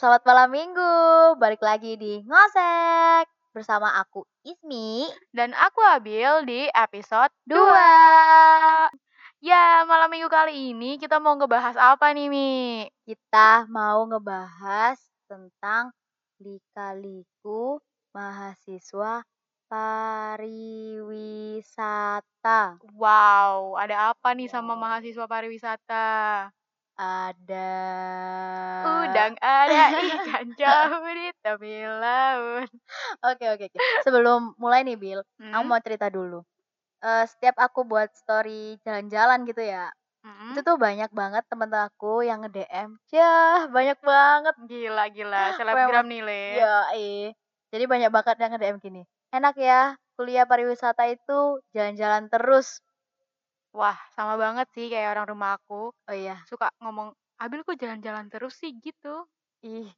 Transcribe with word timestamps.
selamat 0.00 0.24
malam 0.24 0.48
minggu. 0.48 0.96
Balik 1.36 1.60
lagi 1.60 1.92
di 2.00 2.24
Ngosek 2.24 3.28
bersama 3.52 4.00
aku 4.00 4.24
Ismi 4.48 5.04
Dan 5.28 5.52
aku 5.52 5.84
Abil 5.84 6.40
di 6.48 6.64
episode 6.72 7.28
2. 7.44 7.60
2. 7.60 9.44
Ya, 9.44 9.84
malam 9.84 10.08
minggu 10.08 10.32
kali 10.32 10.72
ini 10.72 10.96
kita 10.96 11.20
mau 11.20 11.36
ngebahas 11.36 11.76
apa 11.76 12.16
nih, 12.16 12.32
Mi? 12.32 12.88
Kita 13.04 13.68
mau 13.68 14.08
ngebahas 14.08 14.96
tentang 15.28 15.92
lika-liku 16.40 17.76
mahasiswa 18.16 19.20
pariwisata. 19.68 21.20
Wow, 22.96 23.76
ada 23.76 24.16
apa 24.16 24.32
nih 24.32 24.48
sama 24.48 24.72
Wow. 24.72 24.80
mahasiswa 24.80 25.28
pariwisata? 25.28 26.08
Ada 27.00 27.72
Udang 28.84 29.32
ada 29.40 29.84
ikan 29.88 30.46
jauh 30.60 31.00
di 31.08 31.32
tepi 31.40 31.72
laut. 31.88 32.68
Oke 33.24 33.44
oke 33.48 33.64
oke. 33.66 33.78
Sebelum 34.04 34.52
mulai 34.56 34.84
nih 34.84 34.94
Bil, 34.94 35.20
aku 35.24 35.40
Hmm? 35.56 35.64
mau 35.64 35.80
cerita 35.80 36.06
dulu. 36.06 36.44
Eh, 37.00 37.24
setiap 37.26 37.56
aku 37.56 37.82
buat 37.82 38.12
story 38.12 38.76
jalan-jalan 38.84 39.48
gitu 39.48 39.64
ya, 39.64 39.88
Mm-mm. 40.20 40.52
itu 40.52 40.60
tuh 40.60 40.76
banyak 40.76 41.08
banget 41.10 41.40
temen 41.48 41.72
aku 41.72 42.20
yang 42.20 42.44
nge-DM. 42.44 43.00
Yah, 43.08 43.64
banyak 43.66 43.96
banget. 44.04 44.54
Gila, 44.68 45.04
gila. 45.08 45.32
Memang- 45.32 45.56
Selebgram 45.56 46.04
nih, 46.04 46.20
Le. 46.20 46.42
Iya, 46.54 46.76
eh. 46.92 47.26
Jadi 47.72 47.84
banyak 47.88 48.10
banget 48.12 48.36
yang 48.36 48.52
nge-DM 48.52 48.76
gini. 48.78 49.02
Enak 49.32 49.56
ya, 49.56 49.96
kuliah 50.12 50.44
pariwisata 50.44 51.08
itu 51.08 51.64
jalan-jalan 51.72 52.28
terus. 52.28 52.84
Wah, 53.70 53.98
sama 54.14 54.34
banget 54.34 54.66
sih 54.74 54.90
kayak 54.90 55.14
orang 55.14 55.26
rumah 55.30 55.50
aku. 55.58 55.94
Oh 55.94 56.16
iya, 56.16 56.42
Suka 56.50 56.70
ngomong, 56.82 57.14
Abil 57.40 57.64
kok 57.64 57.78
jalan-jalan 57.78 58.26
terus 58.28 58.58
sih 58.58 58.74
gitu. 58.82 59.24
ih. 59.64 59.88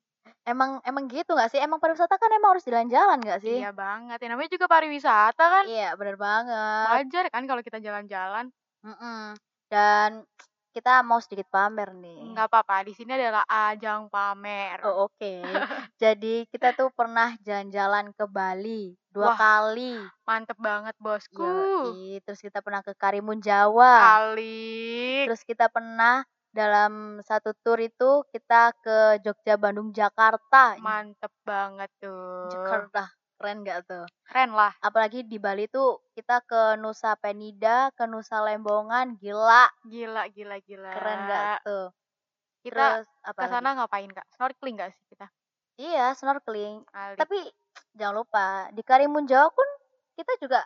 Emang 0.47 0.78
emang 0.86 1.10
gitu 1.10 1.34
gak 1.34 1.50
sih? 1.50 1.58
Emang 1.58 1.82
pariwisata 1.82 2.14
kan 2.14 2.30
emang 2.30 2.55
harus 2.55 2.62
jalan-jalan 2.62 3.19
gak 3.27 3.42
sih? 3.42 3.58
Iya 3.58 3.74
banget. 3.74 4.22
Ya, 4.22 4.27
namanya 4.30 4.50
juga 4.55 4.66
pariwisata 4.70 5.42
kan. 5.42 5.64
Iya, 5.66 5.98
bener 5.98 6.14
banget. 6.14 6.86
Wajar 6.94 7.24
kan 7.34 7.42
kalau 7.50 7.62
kita 7.66 7.82
jalan-jalan. 7.82 8.55
Mm-mm. 8.86 9.34
Dan 9.66 10.22
kita 10.72 11.02
mau 11.04 11.19
sedikit 11.19 11.50
pamer 11.52 11.92
nih. 11.92 12.32
Nggak 12.32 12.48
apa-apa, 12.48 12.86
di 12.88 12.92
sini 12.97 13.12
adalah 13.12 13.44
ajang 13.44 14.08
pamer. 14.08 14.80
Oh, 14.86 15.10
oke. 15.10 15.34
Jadi 16.02 16.48
kita 16.48 16.72
tuh 16.72 16.88
pernah 16.94 17.36
jalan-jalan 17.44 18.14
ke 18.16 18.25
Bali 18.25 18.97
dua 19.12 19.32
Wah, 19.32 19.36
kali. 19.36 20.00
Mantep 20.24 20.58
banget, 20.58 20.96
bosku. 20.96 21.44
Yoi. 21.44 22.18
Terus 22.24 22.41
kita 22.41 22.64
pernah 22.64 22.80
ke 22.80 22.96
Karimun 22.96 23.38
Jawa. 23.44 24.19
Alik. 24.19 25.28
Terus 25.28 25.44
kita 25.44 25.69
pernah 25.69 26.24
dalam 26.52 27.20
satu 27.24 27.56
tour 27.64 27.80
itu 27.80 28.24
kita 28.32 28.72
ke 28.80 29.20
Jogja, 29.20 29.60
Bandung, 29.60 29.92
Jakarta. 29.92 30.80
Mantep 30.80 31.32
banget 31.44 31.92
tuh. 32.00 32.48
Jakarta. 32.52 33.12
Keren 33.42 33.66
gak 33.66 33.91
tuh? 33.91 34.06
Keren 34.22 34.54
lah. 34.54 34.70
Apalagi 34.78 35.26
di 35.26 35.34
Bali 35.42 35.66
tuh 35.66 35.98
kita 36.14 36.47
ke 36.47 36.78
Nusa 36.78 37.19
Penida, 37.19 37.91
ke 37.98 38.06
Nusa 38.06 38.38
Lembongan. 38.38 39.19
Gila. 39.19 39.66
Gila, 39.82 40.30
gila, 40.30 40.56
gila. 40.62 40.92
Keren 40.94 41.19
gak 41.26 41.56
tuh? 41.66 41.86
Kita 42.62 43.02
Terus 43.02 43.06
apa 43.26 43.41
ke 43.42 43.47
sana 43.50 43.69
ngapain, 43.74 44.10
Kak? 44.14 44.26
Snorkeling 44.38 44.78
gak 44.78 44.94
sih 44.94 45.02
kita? 45.10 45.26
Iya, 45.74 46.14
snorkeling. 46.14 46.86
Alik. 46.94 47.19
Tapi 47.19 47.42
jangan 47.95 48.25
lupa 48.25 48.69
di 48.73 48.83
Karimun 48.83 49.25
Jawa 49.25 49.48
pun 49.53 49.69
kita 50.17 50.33
juga 50.41 50.61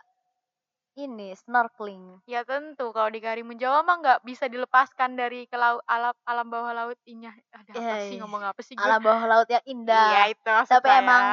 ini 0.97 1.37
snorkeling. 1.37 2.25
Ya 2.25 2.41
tentu, 2.41 2.89
kalau 2.89 3.13
di 3.13 3.21
Karimun 3.21 3.61
Jawa 3.61 3.85
mah 3.85 4.01
nggak 4.01 4.19
bisa 4.25 4.49
dilepaskan 4.49 5.13
dari 5.13 5.45
ke 5.45 5.53
lau- 5.53 5.83
alam, 5.85 6.17
alam 6.25 6.47
bawah 6.49 6.73
laut 6.73 6.97
inya. 7.05 7.29
Ada 7.53 7.69
apa 7.77 7.77
Iya, 7.77 7.95
sih 8.09 8.17
iya. 8.17 8.21
ngomong 8.25 8.41
apa 8.41 8.61
sih 8.65 8.73
gue? 8.73 8.81
Alam 8.81 9.05
bawah 9.05 9.23
laut 9.29 9.45
yang 9.45 9.61
Iya 9.61 9.77
indah. 9.77 10.25
itu 10.33 10.49
maksud 10.49 10.73
Tapi 10.81 10.89
saya. 10.89 11.01
emang 11.05 11.23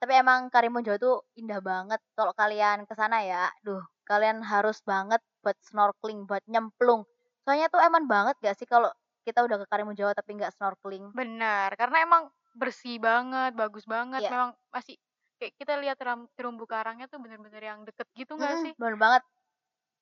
tapi 0.00 0.12
emang 0.16 0.40
Karimun 0.48 0.80
Jawa 0.84 0.96
tuh 0.96 1.16
indah 1.36 1.60
banget. 1.60 2.00
Kalau 2.16 2.32
kalian 2.32 2.88
ke 2.88 2.96
sana 2.96 3.20
ya, 3.20 3.52
duh, 3.60 3.84
kalian 4.08 4.40
harus 4.40 4.80
banget 4.88 5.20
buat 5.44 5.56
snorkeling, 5.68 6.24
buat 6.24 6.40
nyemplung. 6.48 7.04
Soalnya 7.44 7.68
tuh 7.68 7.84
eman 7.84 8.08
banget 8.08 8.40
gak 8.40 8.56
sih 8.56 8.64
kalau 8.64 8.88
kita 9.24 9.44
udah 9.44 9.60
ke 9.60 9.66
Karimun 9.68 9.96
Jawa 9.96 10.16
tapi 10.16 10.32
nggak 10.36 10.52
snorkeling? 10.56 11.12
Benar, 11.12 11.76
karena 11.76 12.04
emang 12.08 12.32
bersih 12.60 12.96
banget, 13.08 13.50
bagus 13.60 13.84
banget. 13.94 14.22
Iya. 14.22 14.30
Memang 14.32 14.50
masih 14.74 14.94
kayak 15.38 15.54
kita 15.60 15.74
lihat 15.82 15.96
terumbu 16.38 16.64
karangnya 16.70 17.06
tuh 17.12 17.18
bener-bener 17.24 17.62
yang 17.70 17.80
deket 17.88 18.08
gitu 18.18 18.32
nggak 18.40 18.56
Mm-mm, 18.56 18.64
sih? 18.64 18.74
bener 18.78 18.96
banget. 19.02 19.22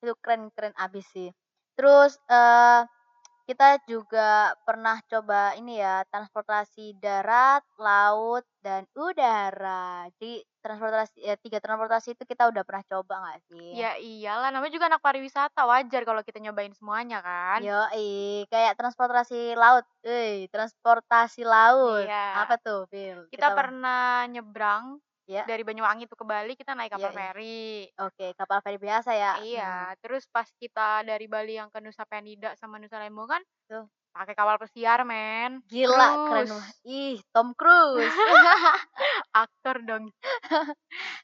Itu 0.03 0.15
keren-keren 0.25 0.75
abis 0.85 1.07
sih. 1.15 1.29
Terus 1.77 2.13
eh 2.31 2.81
kita 3.43 3.83
juga 3.91 4.55
pernah 4.63 5.03
coba 5.11 5.53
ini 5.59 5.83
ya, 5.83 6.07
transportasi 6.09 6.97
darat, 7.03 7.67
laut, 7.77 8.47
dan 8.63 8.87
udara. 8.95 10.07
Jadi 10.17 10.47
transportasi 10.63 11.27
ya, 11.27 11.35
tiga 11.37 11.59
transportasi 11.59 12.15
itu 12.15 12.25
kita 12.25 12.49
udah 12.49 12.63
pernah 12.63 12.85
coba 12.87 13.15
nggak 13.27 13.41
sih? 13.51 13.69
Ya 13.75 13.99
iyalah, 13.99 14.55
namanya 14.55 14.73
juga 14.73 14.87
anak 14.89 15.03
pariwisata, 15.03 15.67
wajar 15.67 16.03
kalau 16.07 16.23
kita 16.23 16.39
nyobain 16.39 16.73
semuanya 16.73 17.19
kan? 17.21 17.61
Yoi, 17.61 18.47
kayak 18.47 18.79
transportasi 18.79 19.59
laut. 19.59 19.85
Eh, 20.07 20.47
transportasi 20.49 21.43
laut. 21.43 22.07
Iya. 22.07 22.47
Apa 22.47 22.57
tuh, 22.63 22.87
Phil? 22.89 23.27
Kita 23.29 23.53
pernah 23.53 24.25
nyebrang 24.31 25.03
Ya. 25.33 25.49
dari 25.49 25.65
Banyuwangi 25.65 26.05
tuh 26.05 26.21
ke 26.21 26.27
Bali, 26.29 26.53
kita 26.53 26.77
naik 26.77 26.93
kapal 26.93 27.09
Iya, 27.09 27.17
iya. 27.17 27.21
feri. 27.33 27.65
Oke, 28.05 28.27
kapal 28.37 28.59
feri 28.61 28.77
biasa 28.77 29.11
ya. 29.17 29.33
Iya, 29.41 29.75
terus 30.05 30.29
pas 30.29 30.45
kita 30.61 31.01
dari 31.03 31.25
Bali 31.25 31.57
yang 31.57 31.73
ke 31.73 31.81
Nusa 31.81 32.05
Penida 32.05 32.53
sama 32.61 32.77
Nusa 32.77 33.01
Lembongan, 33.01 33.41
Tuh. 33.65 33.89
pakai 34.13 34.37
kapal 34.37 34.61
pesiar, 34.61 35.09
men. 35.09 35.65
Gila, 35.73 36.29
keren 36.29 36.53
banget. 36.53 36.75
Ih, 36.85 37.17
Tom 37.33 37.57
Cruise. 37.57 38.13
Aktor 39.33 39.81
dong. 39.89 40.13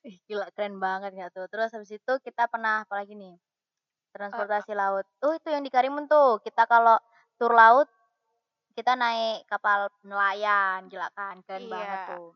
Ih, 0.08 0.16
gila 0.24 0.48
keren 0.56 0.80
banget 0.80 1.12
nggak 1.12 1.30
tuh. 1.36 1.44
Terus 1.52 1.68
habis 1.76 1.92
itu 1.92 2.12
kita 2.24 2.48
pernah 2.48 2.88
apa 2.88 3.04
lagi 3.04 3.12
nih? 3.12 3.36
Transportasi 4.16 4.72
laut. 4.72 5.04
Oh, 5.20 5.36
itu 5.36 5.52
yang 5.52 5.60
di 5.60 5.68
Karimun 5.68 6.08
tuh. 6.08 6.40
Kita 6.40 6.64
kalau 6.64 6.96
tur 7.36 7.52
laut 7.52 7.86
kita 8.72 8.94
naik 8.94 9.42
kapal 9.50 9.90
nelayan, 10.06 10.86
gila 10.86 11.10
kan? 11.12 11.42
Keren 11.44 11.66
banget 11.66 11.98
Iya. 11.98 12.14
tuh. 12.14 12.30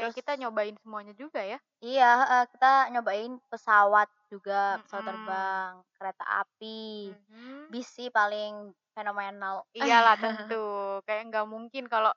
Terus- 0.00 0.16
kita 0.16 0.32
nyobain 0.40 0.76
semuanya 0.80 1.12
juga 1.16 1.40
ya. 1.44 1.58
Iya, 1.80 2.10
heeh, 2.24 2.42
kita 2.56 2.72
nyobain 2.92 3.32
pesawat 3.52 4.08
juga, 4.32 4.80
pesawat 4.84 5.04
Mm-mm. 5.04 5.10
terbang, 5.16 5.72
kereta 5.96 6.24
api. 6.44 7.12
Mhm. 7.12 7.72
Bis 7.72 7.88
sih 7.88 8.08
paling 8.12 8.72
fenomenal. 8.96 9.64
Iyalah 9.76 10.16
tentu. 10.20 10.64
Kayak 11.06 11.22
nggak 11.32 11.46
mungkin 11.48 11.84
kalau 11.88 12.12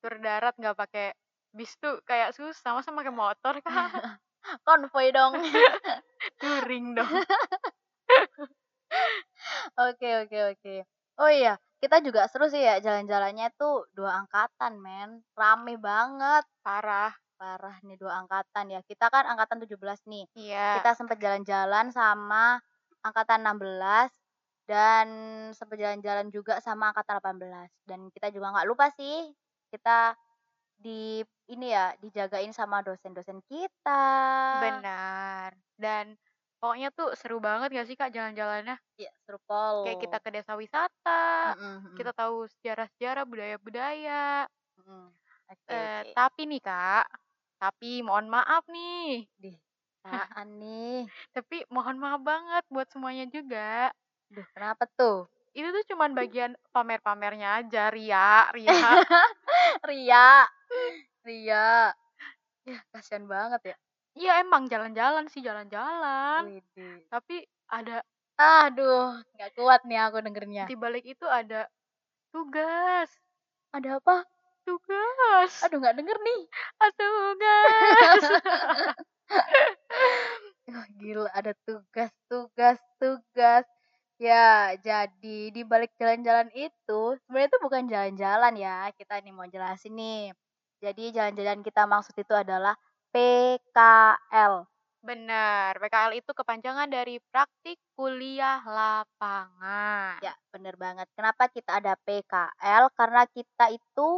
tur 0.00 0.16
darat 0.18 0.54
nggak 0.58 0.76
pakai 0.76 1.12
bis 1.52 1.76
tuh 1.78 2.00
kayak 2.08 2.32
susah. 2.32 2.72
Masa 2.74 2.90
pakai 2.92 3.12
motor 3.12 3.54
kan? 3.60 3.68
Konvoy 4.66 5.12
dong. 5.12 5.34
Touring 6.40 6.96
dong. 6.98 7.12
Oke, 9.78 10.08
oke, 10.26 10.38
oke. 10.52 10.74
Oh 11.20 11.30
iya, 11.30 11.56
kita 11.82 11.98
juga 11.98 12.30
seru 12.30 12.46
sih 12.46 12.62
ya 12.62 12.78
jalan-jalannya 12.78 13.50
tuh 13.58 13.90
dua 13.90 14.22
angkatan, 14.22 14.78
men. 14.78 15.26
Rame 15.34 15.74
banget. 15.82 16.46
Parah. 16.62 17.10
Parah 17.34 17.74
nih 17.82 17.98
dua 17.98 18.22
angkatan 18.22 18.70
ya. 18.70 18.80
Kita 18.86 19.10
kan 19.10 19.26
angkatan 19.26 19.58
17 19.66 20.06
nih. 20.06 20.30
Iya. 20.38 20.78
Kita 20.78 20.94
sempat 20.94 21.18
jalan-jalan 21.18 21.90
sama 21.90 22.62
angkatan 23.02 23.42
16 23.42 24.14
dan 24.70 25.08
sempat 25.50 25.74
jalan-jalan 25.74 26.30
juga 26.30 26.62
sama 26.62 26.94
angkatan 26.94 27.18
18. 27.18 27.66
Dan 27.82 28.00
kita 28.14 28.30
juga 28.30 28.54
nggak 28.54 28.68
lupa 28.70 28.86
sih 28.94 29.34
kita 29.74 30.14
di 30.78 31.18
ini 31.50 31.66
ya 31.74 31.98
dijagain 31.98 32.54
sama 32.54 32.86
dosen-dosen 32.86 33.42
kita. 33.50 34.06
Benar. 34.62 35.50
Dan 35.74 36.14
pokoknya 36.62 36.94
tuh 36.94 37.10
seru 37.18 37.42
banget 37.42 37.74
gak 37.74 37.86
sih 37.90 37.98
Kak 37.98 38.14
jalan-jalannya? 38.14 38.78
Iya, 38.94 39.10
seru 39.26 39.42
pol. 39.42 39.82
Kayak 39.82 39.98
kita 40.06 40.16
ke 40.22 40.28
desa 40.30 40.54
wisata, 40.54 41.58
mm. 41.58 41.98
kita 41.98 42.14
tahu 42.14 42.46
sejarah-sejarah, 42.46 43.26
budaya-budaya. 43.26 44.46
Mm. 44.78 45.10
Oke, 45.50 45.74
Eh, 45.74 46.00
oke. 46.06 46.14
tapi 46.14 46.42
nih 46.46 46.62
Kak, 46.62 47.06
tapi 47.58 47.90
mohon 48.06 48.30
maaf 48.30 48.62
nih. 48.70 49.26
Dih, 49.42 49.58
apaan 50.06 50.48
nih? 50.62 51.10
Tapi 51.34 51.66
mohon 51.74 51.98
maaf 51.98 52.22
banget 52.22 52.62
buat 52.70 52.86
semuanya 52.94 53.26
juga. 53.26 53.90
Duh, 54.30 54.46
kenapa 54.54 54.86
tuh? 54.94 55.26
Itu 55.52 55.68
tuh 55.68 55.84
cuman 55.92 56.14
bagian 56.16 56.54
pamer-pamernya 56.70 57.60
aja, 57.60 57.90
ria, 57.90 58.48
ria. 58.54 58.70
Ria. 59.90 60.46
Ria. 61.26 61.90
Ya, 62.64 62.78
kasihan 62.94 63.26
banget 63.26 63.74
ya. 63.74 63.76
Iya 64.12 64.44
emang 64.44 64.68
jalan-jalan 64.68 65.24
sih 65.32 65.40
jalan-jalan. 65.40 66.60
Tapi 67.08 67.36
ada 67.72 68.04
Aduh, 68.40 69.22
nggak 69.36 69.50
kuat 69.54 69.80
nih 69.86 69.98
aku 70.08 70.18
dengernya. 70.24 70.64
di 70.66 70.74
balik 70.74 71.04
itu 71.06 71.24
ada 71.28 71.68
tugas. 72.32 73.08
Ada 73.72 74.00
apa? 74.00 74.24
Tugas. 74.66 75.52
Aduh, 75.64 75.78
nggak 75.78 75.96
denger 76.00 76.16
nih. 76.20 76.40
Ah, 76.80 76.90
tugas. 76.96 78.22
Wah, 80.72 80.86
gila 80.96 81.28
ada 81.34 81.52
tugas, 81.66 82.10
tugas, 82.26 82.78
tugas. 83.00 83.64
Ya, 84.20 84.74
jadi 84.78 85.50
di 85.50 85.62
balik 85.66 85.92
jalan-jalan 85.98 86.48
itu, 86.54 87.02
sebenarnya 87.26 87.48
itu 87.50 87.58
bukan 87.58 87.84
jalan-jalan 87.90 88.54
ya, 88.54 88.78
kita 88.94 89.18
nih 89.18 89.32
mau 89.34 89.46
jelasin 89.50 89.92
nih. 89.98 90.30
Jadi 90.82 91.10
jalan-jalan 91.14 91.60
kita 91.66 91.82
maksud 91.90 92.14
itu 92.14 92.34
adalah 92.34 92.74
PKL. 93.12 94.54
Bener, 95.08 95.72
PKL 95.82 96.12
itu 96.20 96.30
kepanjangan 96.38 96.88
dari 96.96 97.16
praktik 97.30 97.78
kuliah 97.96 98.58
lapangan. 98.76 100.22
Ya, 100.24 100.32
bener 100.54 100.74
banget. 100.78 101.06
Kenapa 101.18 101.44
kita 101.50 101.70
ada 101.82 101.92
PKL? 102.06 102.84
Karena 102.98 103.22
kita 103.26 103.66
itu 103.74 104.08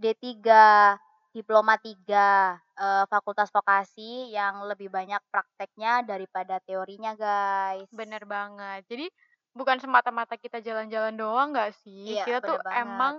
D3, 0.00 0.96
diploma 1.36 1.74
3, 1.76 2.56
eee, 2.80 3.04
fakultas 3.12 3.52
vokasi 3.56 4.32
yang 4.32 4.54
lebih 4.70 4.88
banyak 4.96 5.20
prakteknya 5.32 5.92
daripada 6.10 6.56
teorinya, 6.64 7.12
guys. 7.14 7.90
Bener 7.90 8.22
banget. 8.26 8.86
Jadi 8.90 9.06
bukan 9.54 9.78
semata-mata 9.82 10.34
kita 10.38 10.62
jalan-jalan 10.62 11.14
doang 11.18 11.48
nggak 11.54 11.74
sih? 11.82 12.06
Iya, 12.10 12.26
Kita 12.26 12.46
tuh 12.46 12.58
banget. 12.66 12.74
emang 12.74 13.18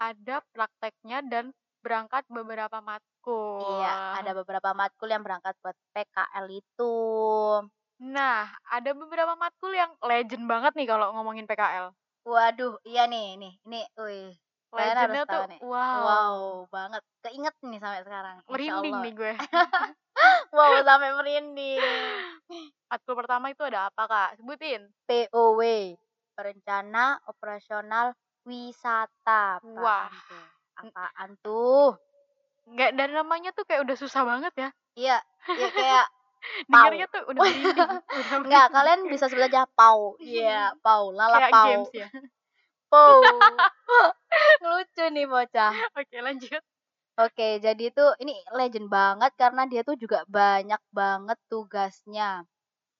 ada 0.00 0.44
prakteknya 0.52 1.24
dan 1.32 1.52
berangkat 1.84 2.24
beberapa 2.28 2.78
Iya, 2.84 3.02
matkul. 3.26 3.82
ada 4.22 4.30
beberapa 4.38 4.70
matkul 4.72 5.08
yang 5.10 5.22
berangkat 5.26 5.54
buat 5.58 5.76
PKL 5.94 6.46
itu. 6.54 6.96
Nah, 8.06 8.46
ada 8.70 8.90
beberapa 8.94 9.34
matkul 9.34 9.72
yang 9.74 9.90
legend 10.04 10.46
banget 10.46 10.72
nih 10.78 10.86
kalau 10.86 11.10
ngomongin 11.16 11.48
PKL. 11.48 11.90
Waduh, 12.26 12.78
iya 12.82 13.06
nih 13.06 13.38
nih, 13.38 13.54
ini, 13.62 13.82
wih, 13.98 14.34
Legendnya 14.74 15.22
tuh 15.30 15.46
nih. 15.46 15.60
wow, 15.62 16.02
Wow 16.02 16.38
banget, 16.74 17.02
keinget 17.22 17.54
nih 17.62 17.78
sampai 17.78 18.02
sekarang, 18.02 18.36
merinding 18.50 18.94
nih 19.02 19.12
gue. 19.14 19.34
Wow, 20.48 20.80
sampai 20.80 21.12
merinding. 21.12 21.76
Matkul 22.88 23.14
pertama 23.20 23.52
itu 23.52 23.60
ada 23.68 23.92
apa, 23.92 24.08
Kak? 24.08 24.40
Sebutin. 24.40 24.88
POW, 25.04 25.60
Perencana 26.32 27.20
Operasional 27.28 28.16
Wisata. 28.48 29.60
Wah. 29.60 30.08
Tuh? 30.08 30.46
Apaan 30.80 31.36
tuh? 31.44 31.92
Nggak 32.66 32.90
dari 32.98 33.12
namanya 33.14 33.50
tuh 33.54 33.64
kayak 33.64 33.86
udah 33.86 33.96
susah 33.96 34.22
banget 34.26 34.52
ya. 34.58 34.68
Iya, 34.96 35.16
iya 35.56 35.68
kayak 35.78 36.06
Dengarnya 36.70 37.06
tuh 37.10 37.22
udah 37.26 37.42
merinding, 37.42 37.74
merinding. 38.46 38.70
kalian 38.70 39.00
bisa 39.10 39.26
sebut 39.26 39.46
aja 39.50 39.66
PAU. 39.74 40.14
Iya, 40.22 40.74
PAU, 40.84 41.04
lala 41.10 41.38
Kayak 41.42 41.52
PAU. 41.54 41.66
games 41.66 41.90
ya. 41.94 42.08
PAU. 42.86 43.22
Lucu 44.62 45.04
nih 45.10 45.26
bocah. 45.26 45.74
Oke, 45.98 46.16
lanjut. 46.22 46.62
Oke, 47.16 47.48
jadi 47.64 47.82
itu 47.88 48.04
ini 48.20 48.36
legend 48.52 48.92
banget 48.92 49.32
karena 49.40 49.64
dia 49.64 49.80
tuh 49.82 49.96
juga 49.96 50.22
banyak 50.28 50.78
banget 50.92 51.38
tugasnya. 51.48 52.44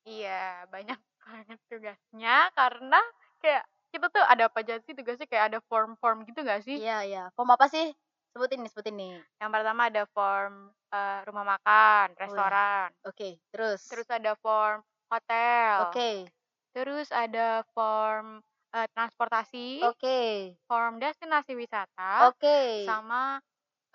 Iya, 0.08 0.64
banyak 0.72 0.98
banget 1.22 1.58
tugasnya 1.68 2.48
karena 2.56 3.00
kayak 3.44 3.62
kita 3.92 4.06
tuh 4.08 4.24
ada 4.24 4.48
apa 4.48 4.58
aja 4.64 4.80
sih 4.82 4.96
tugasnya 4.96 5.28
kayak 5.28 5.44
ada 5.52 5.58
form-form 5.68 6.24
gitu 6.24 6.40
gak 6.42 6.64
sih? 6.64 6.80
Iya, 6.80 6.98
iya. 7.04 7.22
Form 7.36 7.52
apa 7.52 7.68
sih? 7.68 7.92
Sebutin 8.36 8.60
nih, 8.60 8.68
sebutin 8.68 8.94
nih. 9.00 9.16
Yang 9.40 9.50
pertama 9.56 9.88
ada 9.88 10.02
form 10.12 10.54
eh, 10.92 11.18
rumah 11.24 11.56
makan, 11.56 12.06
Wih. 12.12 12.20
restoran. 12.20 12.88
Oke, 13.08 13.40
terus. 13.48 13.80
Terus 13.88 14.08
ada 14.12 14.36
form 14.36 14.84
hotel. 15.08 15.88
Oke, 15.88 16.28
Terus 16.76 17.08
ada 17.08 17.64
form 17.72 18.44
eh, 18.76 18.84
transportasi, 18.92 19.80
oke, 19.88 20.20
form 20.68 21.00
destinasi 21.00 21.56
wisata, 21.56 22.28
oke. 22.28 22.84
sama 22.84 23.40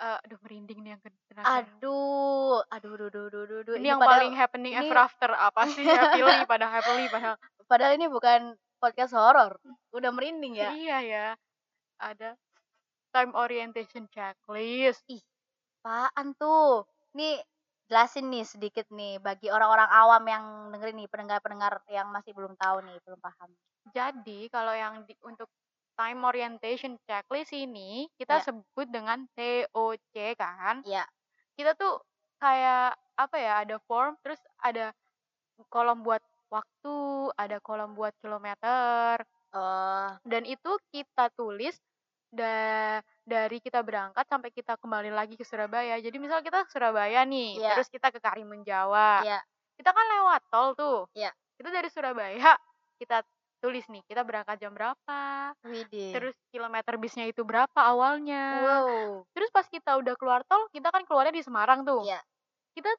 eh, 0.01 0.17
aduh 0.25 0.41
merinding 0.41 0.81
nih 0.81 0.97
yang 0.97 1.01
kedua. 1.05 1.45
Aduh, 1.61 2.65
aduh, 2.65 2.97
aduh, 2.97 3.07
aduh, 3.13 3.25
aduh, 3.29 3.57
aduh. 3.61 3.73
Ini 3.77 3.93
yang 3.93 4.01
padahal, 4.01 4.17
paling 4.17 4.33
happening 4.33 4.73
ini- 4.73 4.89
ever 4.89 4.97
after 4.97 5.29
apa 5.29 5.69
sih? 5.69 5.85
Happily 6.17 6.49
pada 6.49 6.65
happily 6.65 7.05
padahal. 7.13 7.37
padahal 7.69 7.93
ini 7.93 8.09
bukan 8.09 8.57
podcast 8.81 9.13
horor. 9.13 9.61
Udah 9.93 10.09
merinding 10.09 10.57
ya. 10.57 10.73
Iya 10.73 10.97
ya. 11.05 11.25
Ada 12.01 12.33
time 13.15 13.31
orientation 13.35 14.07
checklist. 14.11 15.05
Apaan 15.81 16.33
tuh? 16.37 16.85
Nih, 17.17 17.41
jelasin 17.89 18.29
nih 18.31 18.45
sedikit 18.47 18.85
nih 18.93 19.17
bagi 19.19 19.49
orang-orang 19.51 19.89
awam 19.91 20.23
yang 20.29 20.45
dengerin 20.71 20.97
nih, 21.03 21.09
pendengar-pendengar 21.11 21.73
yang 21.91 22.07
masih 22.13 22.31
belum 22.37 22.53
tahu 22.55 22.85
nih, 22.87 22.97
belum 23.05 23.19
paham. 23.19 23.49
Jadi 23.91 24.47
kalau 24.53 24.73
yang 24.77 25.03
di, 25.09 25.13
untuk 25.25 25.49
time 25.97 26.21
orientation 26.23 26.95
checklist 27.05 27.51
ini 27.53 28.07
kita 28.15 28.39
Ya. 28.39 28.45
sebut 28.47 28.87
dengan 28.87 29.25
TOC 29.35 30.15
kan. 30.37 30.81
Iya. 30.85 31.03
Kita 31.57 31.75
tuh 31.75 31.99
kayak 32.39 32.95
apa 33.19 33.35
ya? 33.37 33.53
Ada 33.65 33.77
form 33.89 34.15
terus 34.23 34.39
ada 34.61 34.93
kolom 35.73 36.01
buat 36.05 36.21
waktu, 36.53 36.97
ada 37.37 37.57
kolom 37.61 37.93
buat 37.97 38.13
kilometer 38.21 39.21
Oh, 39.51 40.07
dan 40.23 40.47
itu 40.47 40.71
kita 40.95 41.27
tulis 41.35 41.75
da 42.31 42.55
dari 43.21 43.59
kita 43.59 43.83
berangkat 43.83 44.23
sampai 44.25 44.49
kita 44.49 44.79
kembali 44.79 45.11
lagi 45.11 45.35
ke 45.35 45.43
Surabaya. 45.43 45.99
Jadi 45.99 46.15
misal 46.17 46.39
kita 46.39 46.63
ke 46.63 46.71
Surabaya 46.71 47.27
nih, 47.27 47.59
Iya. 47.59 47.75
terus 47.75 47.91
kita 47.91 48.07
ke 48.09 48.17
Karimun 48.17 48.63
Jawa. 48.63 49.21
iya. 49.21 49.39
Kita 49.75 49.91
kan 49.91 50.05
lewat 50.07 50.41
tol 50.47 50.69
tuh. 50.73 50.99
Iya. 51.11 51.29
Kita 51.59 51.69
dari 51.69 51.89
Surabaya 51.91 52.55
kita 52.97 53.25
tulis 53.61 53.85
nih 53.89 54.01
kita 54.05 54.25
berangkat 54.25 54.57
jam 54.57 54.73
berapa, 54.73 55.53
Widih. 55.65 56.13
terus 56.17 56.33
kilometer 56.49 56.97
bisnya 56.97 57.29
itu 57.29 57.45
berapa 57.45 57.77
awalnya. 57.77 58.57
wow. 58.57 59.21
Terus 59.33 59.49
pas 59.53 59.65
kita 59.65 60.01
udah 60.01 60.17
keluar 60.17 60.41
tol, 60.49 60.65
kita 60.73 60.89
kan 60.89 61.05
keluarnya 61.05 61.33
di 61.33 61.43
Semarang 61.45 61.85
tuh. 61.85 62.01
Iya. 62.01 62.21
Kita 62.73 62.89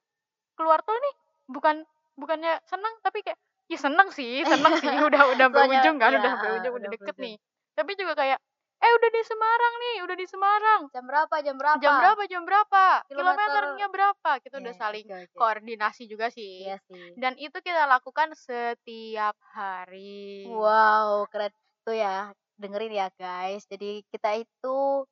keluar 0.54 0.84
tol 0.86 0.94
nih 0.94 1.14
bukan 1.50 1.82
bukannya 2.14 2.60
senang 2.68 2.94
tapi 3.02 3.24
kayak 3.24 3.38
ya 3.66 3.78
senang 3.80 4.12
sih, 4.14 4.44
senang 4.44 4.76
sih 4.78 4.86
udah 5.08 5.34
udah 5.34 5.46
berujung 5.50 5.96
kan, 5.98 6.12
iya, 6.14 6.20
udah 6.20 6.32
berujung, 6.38 6.72
udah 6.76 6.82
udah 6.82 6.90
deket 6.94 7.14
berujung. 7.16 7.24
nih. 7.24 7.34
Tapi 7.72 7.90
juga 7.96 8.12
kayak 8.14 8.38
eh 8.82 8.92
udah 8.98 9.10
di 9.14 9.22
Semarang 9.22 9.74
nih, 9.78 9.96
udah 10.02 10.16
di 10.18 10.26
Semarang. 10.26 10.80
Jam 10.90 11.06
berapa? 11.06 11.34
Jam 11.38 11.54
berapa? 11.54 11.78
Jam 11.78 11.94
berapa? 12.02 12.22
Jam 12.26 12.42
berapa? 12.42 12.82
Kilometer- 13.06 13.46
Kilometernya 13.46 13.86
berapa? 13.88 14.30
Kita 14.42 14.56
udah 14.58 14.74
Iya, 14.74 14.80
saling 14.82 15.06
oke, 15.06 15.18
oke. 15.22 15.36
koordinasi 15.38 16.02
juga 16.10 16.26
sih. 16.28 16.66
Iya 16.66 16.82
sih. 16.90 17.14
Dan 17.14 17.38
itu 17.38 17.54
kita 17.62 17.86
lakukan 17.86 18.34
setiap 18.34 19.38
hari. 19.54 20.50
Wow, 20.50 21.30
keren 21.30 21.54
tuh 21.86 21.94
ya. 21.94 22.34
Dengerin 22.58 22.92
ya, 22.92 23.08
guys. 23.14 23.64
Jadi 23.70 24.02
kita 24.10 24.34
itu 24.34 25.06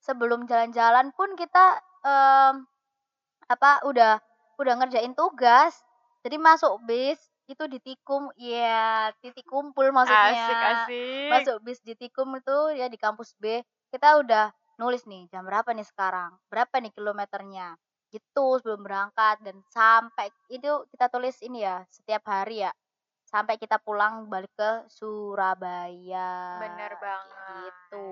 sebelum 0.00 0.48
jalan-jalan 0.48 1.12
pun 1.12 1.36
kita 1.36 1.76
em, 2.00 2.64
apa 3.46 3.84
udah 3.84 4.16
udah 4.56 4.74
ngerjain 4.80 5.12
tugas. 5.12 5.76
Jadi 6.20 6.36
masuk 6.36 6.80
bis 6.84 7.20
itu 7.50 7.64
ditikum, 7.66 8.30
ya 8.38 9.10
titik 9.18 9.46
kumpul 9.46 9.90
maksudnya. 9.90 10.46
Asik, 10.46 10.60
asik. 10.62 11.30
Masuk 11.30 11.56
bis 11.66 11.78
ditikum 11.82 12.30
itu 12.38 12.58
ya 12.78 12.86
di 12.86 12.98
kampus 12.98 13.34
B. 13.36 13.60
Kita 13.90 14.22
udah 14.22 14.54
nulis 14.78 15.02
nih 15.10 15.26
jam 15.28 15.42
berapa 15.42 15.74
nih 15.74 15.86
sekarang, 15.86 16.38
berapa 16.46 16.78
nih 16.78 16.94
kilometernya. 16.94 17.74
Gitu 18.10 18.46
sebelum 18.62 18.82
berangkat 18.82 19.42
dan 19.42 19.62
sampai 19.70 20.30
itu 20.50 20.86
kita 20.90 21.06
tulis 21.10 21.38
ini 21.42 21.62
ya 21.62 21.82
setiap 21.90 22.26
hari 22.26 22.66
ya 22.66 22.72
sampai 23.30 23.54
kita 23.62 23.78
pulang 23.78 24.26
balik 24.26 24.50
ke 24.58 24.90
Surabaya. 24.90 26.58
Bener 26.58 26.92
banget. 26.98 27.70
Gitu. 27.70 28.08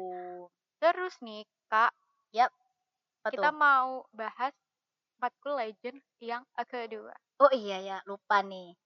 Terus 0.78 1.14
nih, 1.26 1.42
Kak, 1.66 1.90
Apa 2.38 3.34
kita 3.34 3.50
tuh? 3.50 3.58
mau 3.58 4.06
bahas 4.14 4.54
matkul 5.18 5.58
legend 5.58 5.98
yang 6.22 6.46
kedua. 6.54 7.10
Oh 7.42 7.50
iya 7.50 7.82
ya, 7.82 7.98
lupa 8.06 8.46
nih. 8.46 8.78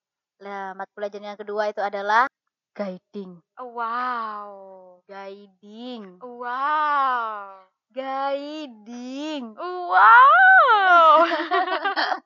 Lah, 0.43 0.75
matkul 0.75 1.07
legend 1.07 1.25
yang 1.31 1.39
kedua 1.39 1.71
itu 1.71 1.79
adalah 1.79 2.27
guiding. 2.75 3.39
Wow. 3.63 4.99
Guiding. 5.07 6.19
Wow. 6.19 7.63
Guiding. 7.95 9.45
Wow. 9.55 11.15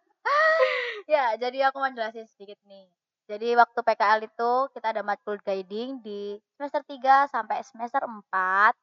Ya, 1.07 1.39
jadi 1.39 1.71
aku 1.71 1.79
mau 1.79 1.87
jelasin 1.95 2.27
sedikit 2.27 2.59
nih. 2.67 2.91
Jadi 3.31 3.55
waktu 3.55 3.79
PKL 3.79 4.27
itu 4.27 4.53
kita 4.75 4.91
ada 4.91 5.07
matkul 5.07 5.39
guiding 5.39 6.03
di 6.03 6.35
semester 6.59 6.83
3 6.83 7.31
sampai 7.31 7.63
semester 7.63 8.03
4. 8.03 8.75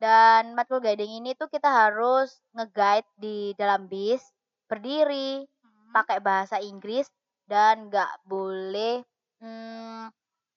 Dan 0.00 0.56
matkul 0.56 0.80
guiding 0.80 1.20
ini 1.20 1.36
tuh 1.36 1.52
kita 1.52 1.68
harus 1.68 2.40
nge-guide 2.56 3.04
di 3.20 3.52
dalam 3.60 3.84
bis, 3.84 4.24
berdiri, 4.64 5.44
Hmm, 5.88 5.96
pakai 5.96 6.20
bahasa 6.20 6.60
Inggris 6.60 7.08
dan 7.48 7.88
nggak 7.88 8.12
boleh 8.28 9.00
hmm, 9.40 10.12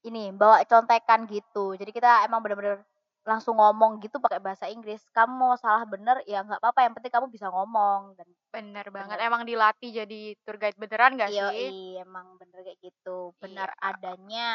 ini 0.06 0.36
bawa 0.36 0.62
contekan 0.68 1.24
gitu. 1.32 1.74
Jadi 1.80 1.92
kita 1.96 2.28
emang 2.28 2.44
bener-bener 2.44 2.84
langsung 3.24 3.56
ngomong 3.58 4.02
gitu 4.04 4.18
pakai 4.20 4.42
bahasa 4.44 4.68
Inggris. 4.68 5.00
Kamu 5.16 5.34
mau 5.34 5.56
salah 5.56 5.88
bener 5.88 6.20
ya 6.28 6.44
nggak 6.44 6.60
apa-apa. 6.60 6.80
Yang 6.86 6.94
penting 7.00 7.14
kamu 7.16 7.28
bisa 7.32 7.48
ngomong 7.50 8.18
dan 8.20 8.28
Bener 8.52 8.86
banget. 8.92 9.16
Bener. 9.16 9.28
Emang 9.32 9.44
dilatih 9.48 9.90
jadi 10.04 10.22
tour 10.44 10.60
guide 10.60 10.76
beneran 10.76 11.16
gak 11.16 11.32
Iya, 11.32 11.56
sih? 11.56 11.72
emang 12.04 12.36
bener 12.36 12.60
kayak 12.68 12.80
gitu, 12.84 13.32
benar 13.40 13.72
Iya. 13.80 13.88
adanya. 13.96 14.52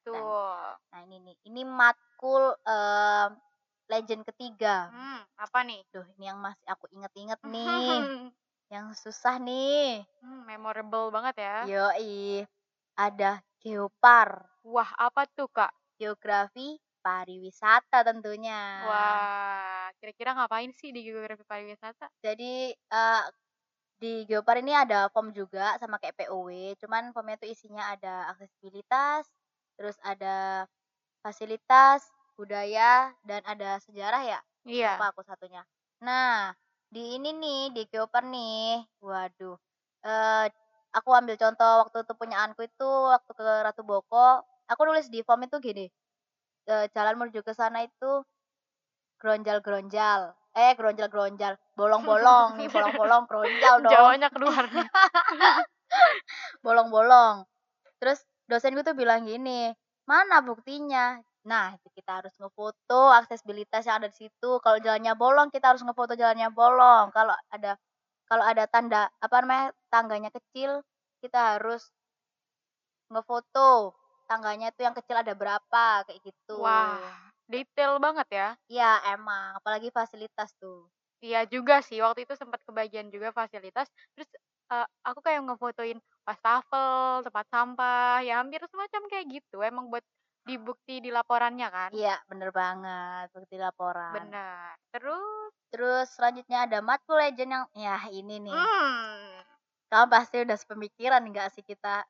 Tuh. 0.00 0.80
Nah 0.88 1.00
ini 1.04 1.16
nih, 1.20 1.36
ini 1.52 1.60
matkul 1.68 2.56
em, 2.64 3.30
legend 3.92 4.24
ketiga. 4.24 4.88
Hmm, 4.88 5.20
apa 5.36 5.58
nih? 5.60 5.84
Duh, 5.92 6.08
ini 6.16 6.24
yang 6.32 6.40
masih 6.40 6.64
aku 6.72 6.88
inget-inget 6.96 7.36
nih, 7.44 7.84
yang 8.72 8.92
susah 8.96 9.36
nih. 9.40 10.04
Hmm, 10.22 10.44
memorable 10.48 11.12
banget 11.14 11.34
ya. 11.40 11.56
Yoi, 11.68 12.44
ada 12.96 13.40
geopar. 13.60 14.48
Wah, 14.64 14.90
apa 14.96 15.28
tuh, 15.36 15.48
Kak? 15.52 15.72
geografi 15.94 16.76
pariwisata 17.04 18.02
tentunya. 18.02 18.82
Wah, 18.82 19.88
kira-kira 20.02 20.34
ngapain 20.34 20.72
sih 20.74 20.90
di 20.90 21.06
geografi 21.06 21.44
pariwisata? 21.46 22.10
Jadi, 22.24 22.74
eee, 22.74 23.22
di 24.02 24.12
Geopar 24.28 24.58
ini 24.60 24.74
ada 24.74 25.08
form 25.14 25.30
juga 25.32 25.78
sama 25.80 25.96
kayak 26.02 26.16
POW, 26.18 26.74
cuman 26.82 27.14
formnya 27.14 27.38
itu 27.40 27.54
isinya 27.54 27.94
ada 27.94 28.28
aksesibilitas, 28.34 29.24
terus 29.78 29.96
ada 30.02 30.66
fasilitas, 31.24 32.04
budaya, 32.36 33.14
dan 33.24 33.40
ada 33.46 33.78
sejarah 33.86 34.22
ya? 34.26 34.40
Iya. 34.64 34.98
Lupa 34.98 35.14
aku 35.14 35.22
satunya. 35.24 35.62
Nah, 36.02 36.52
di 36.94 37.02
ini 37.18 37.30
nih, 37.42 37.60
di 37.74 37.82
Geopar 37.90 38.22
nih, 38.34 38.86
waduh, 39.02 39.56
eee, 40.06 40.46
aku 40.94 41.10
ambil 41.10 41.34
contoh 41.42 41.72
waktu 41.82 41.96
itu 42.06 42.12
punyaanku 42.20 42.60
itu 42.70 42.90
waktu 43.14 43.30
ke 43.34 43.44
Ratu 43.66 43.82
Boko, 43.82 44.46
aku 44.70 44.80
nulis 44.86 45.10
di 45.10 45.20
form 45.26 45.42
itu 45.46 45.56
gini, 45.58 45.86
eee, 46.70 46.86
jalan 46.94 47.14
menuju 47.18 47.40
ke 47.42 47.52
sana 47.60 47.82
itu 47.82 48.22
gronjal-gronjal, 49.18 50.20
eh, 50.54 50.72
gronjal-gronjal, 50.78 51.58
bolong-bolong 51.74 52.62
nih, 52.62 52.68
bolong-bolong, 52.76 53.24
gronjal 53.26 53.74
dong. 53.82 53.92
Jawanya 53.92 54.28
keluar. 54.30 54.64
Bolong-bolong. 56.64 57.46
Terus 58.02 58.22
dosenku 58.50 58.82
tuh 58.86 58.94
bilang 58.94 59.26
gini, 59.26 59.72
"Mana 60.06 60.42
buktinya?" 60.46 61.18
Nah, 61.44 61.76
kita 61.92 62.24
harus 62.24 62.32
ngefoto 62.40 63.12
aksesibilitas 63.20 63.84
yang 63.84 64.00
ada 64.00 64.08
di 64.08 64.16
situ. 64.16 64.50
Kalau 64.64 64.78
jalannya 64.80 65.12
bolong, 65.12 65.48
kita 65.52 65.76
harus 65.76 65.84
ngefoto 65.84 66.16
jalannya 66.16 66.48
bolong. 66.48 67.12
Kalau 67.12 67.36
ada 67.52 67.76
kalau 68.28 68.44
ada 68.48 68.64
tanda 68.68 69.12
apa 69.20 69.36
namanya, 69.44 69.66
tangganya 69.92 70.30
kecil, 70.32 70.80
kita 71.20 71.56
harus 71.60 71.92
ngefoto 73.12 73.70
tangganya 74.28 74.66
itu 74.72 74.80
yang 74.86 74.96
kecil 74.98 75.16
ada 75.22 75.32
berapa, 75.40 75.84
kayak 76.08 76.20
gitu. 76.28 76.60
Wah, 76.60 77.20
detail 77.52 77.92
banget 78.04 78.28
ya. 78.38 78.48
Iya, 78.72 78.90
emang, 79.12 79.46
apalagi 79.58 79.88
fasilitas 79.96 80.50
tuh. 80.60 80.78
Iya 81.24 81.38
juga 81.48 81.74
sih, 81.86 81.98
waktu 82.04 82.20
itu 82.26 82.34
sempat 82.36 82.60
kebagian 82.66 83.08
juga 83.14 83.30
fasilitas, 83.32 83.86
terus, 84.14 84.28
eee, 84.72 84.86
aku 85.08 85.20
kayak 85.24 85.40
ngefotoin 85.46 85.98
wastafel, 86.28 87.22
tempat 87.24 87.46
sampah, 87.52 88.20
ya 88.26 88.40
hampir 88.42 88.60
semacam 88.68 89.02
kayak 89.12 89.26
gitu, 89.40 89.56
emang 89.64 89.88
buat 89.92 90.04
di 90.44 90.60
bukti 90.60 91.00
di 91.00 91.08
laporannya 91.08 91.68
kan. 91.72 91.90
Iya, 91.96 92.20
bener 92.28 92.52
banget, 92.52 93.32
bukti 93.32 93.56
laporan. 93.56 94.12
Benar. 94.12 94.76
Terus? 94.92 95.50
Terus 95.72 96.06
selanjutnya 96.14 96.68
ada 96.68 96.78
matkul 96.84 97.18
legend 97.18 97.50
yang 97.50 97.64
ya 97.74 97.96
ini 98.12 98.38
nih. 98.44 98.54
Mmm. 98.54 99.42
Kamu 99.90 100.06
pasti 100.12 100.44
udah 100.44 100.54
sepemikiran 100.54 101.24
nggak 101.24 101.50
sih 101.56 101.64
kita? 101.64 102.04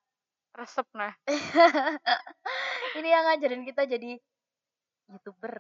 Resep 0.55 0.87
nah. 0.95 1.15
Ini 2.99 3.09
yang 3.11 3.25
ngajarin 3.27 3.65
kita 3.67 3.89
jadi 3.91 4.15
YouTuber. 5.11 5.55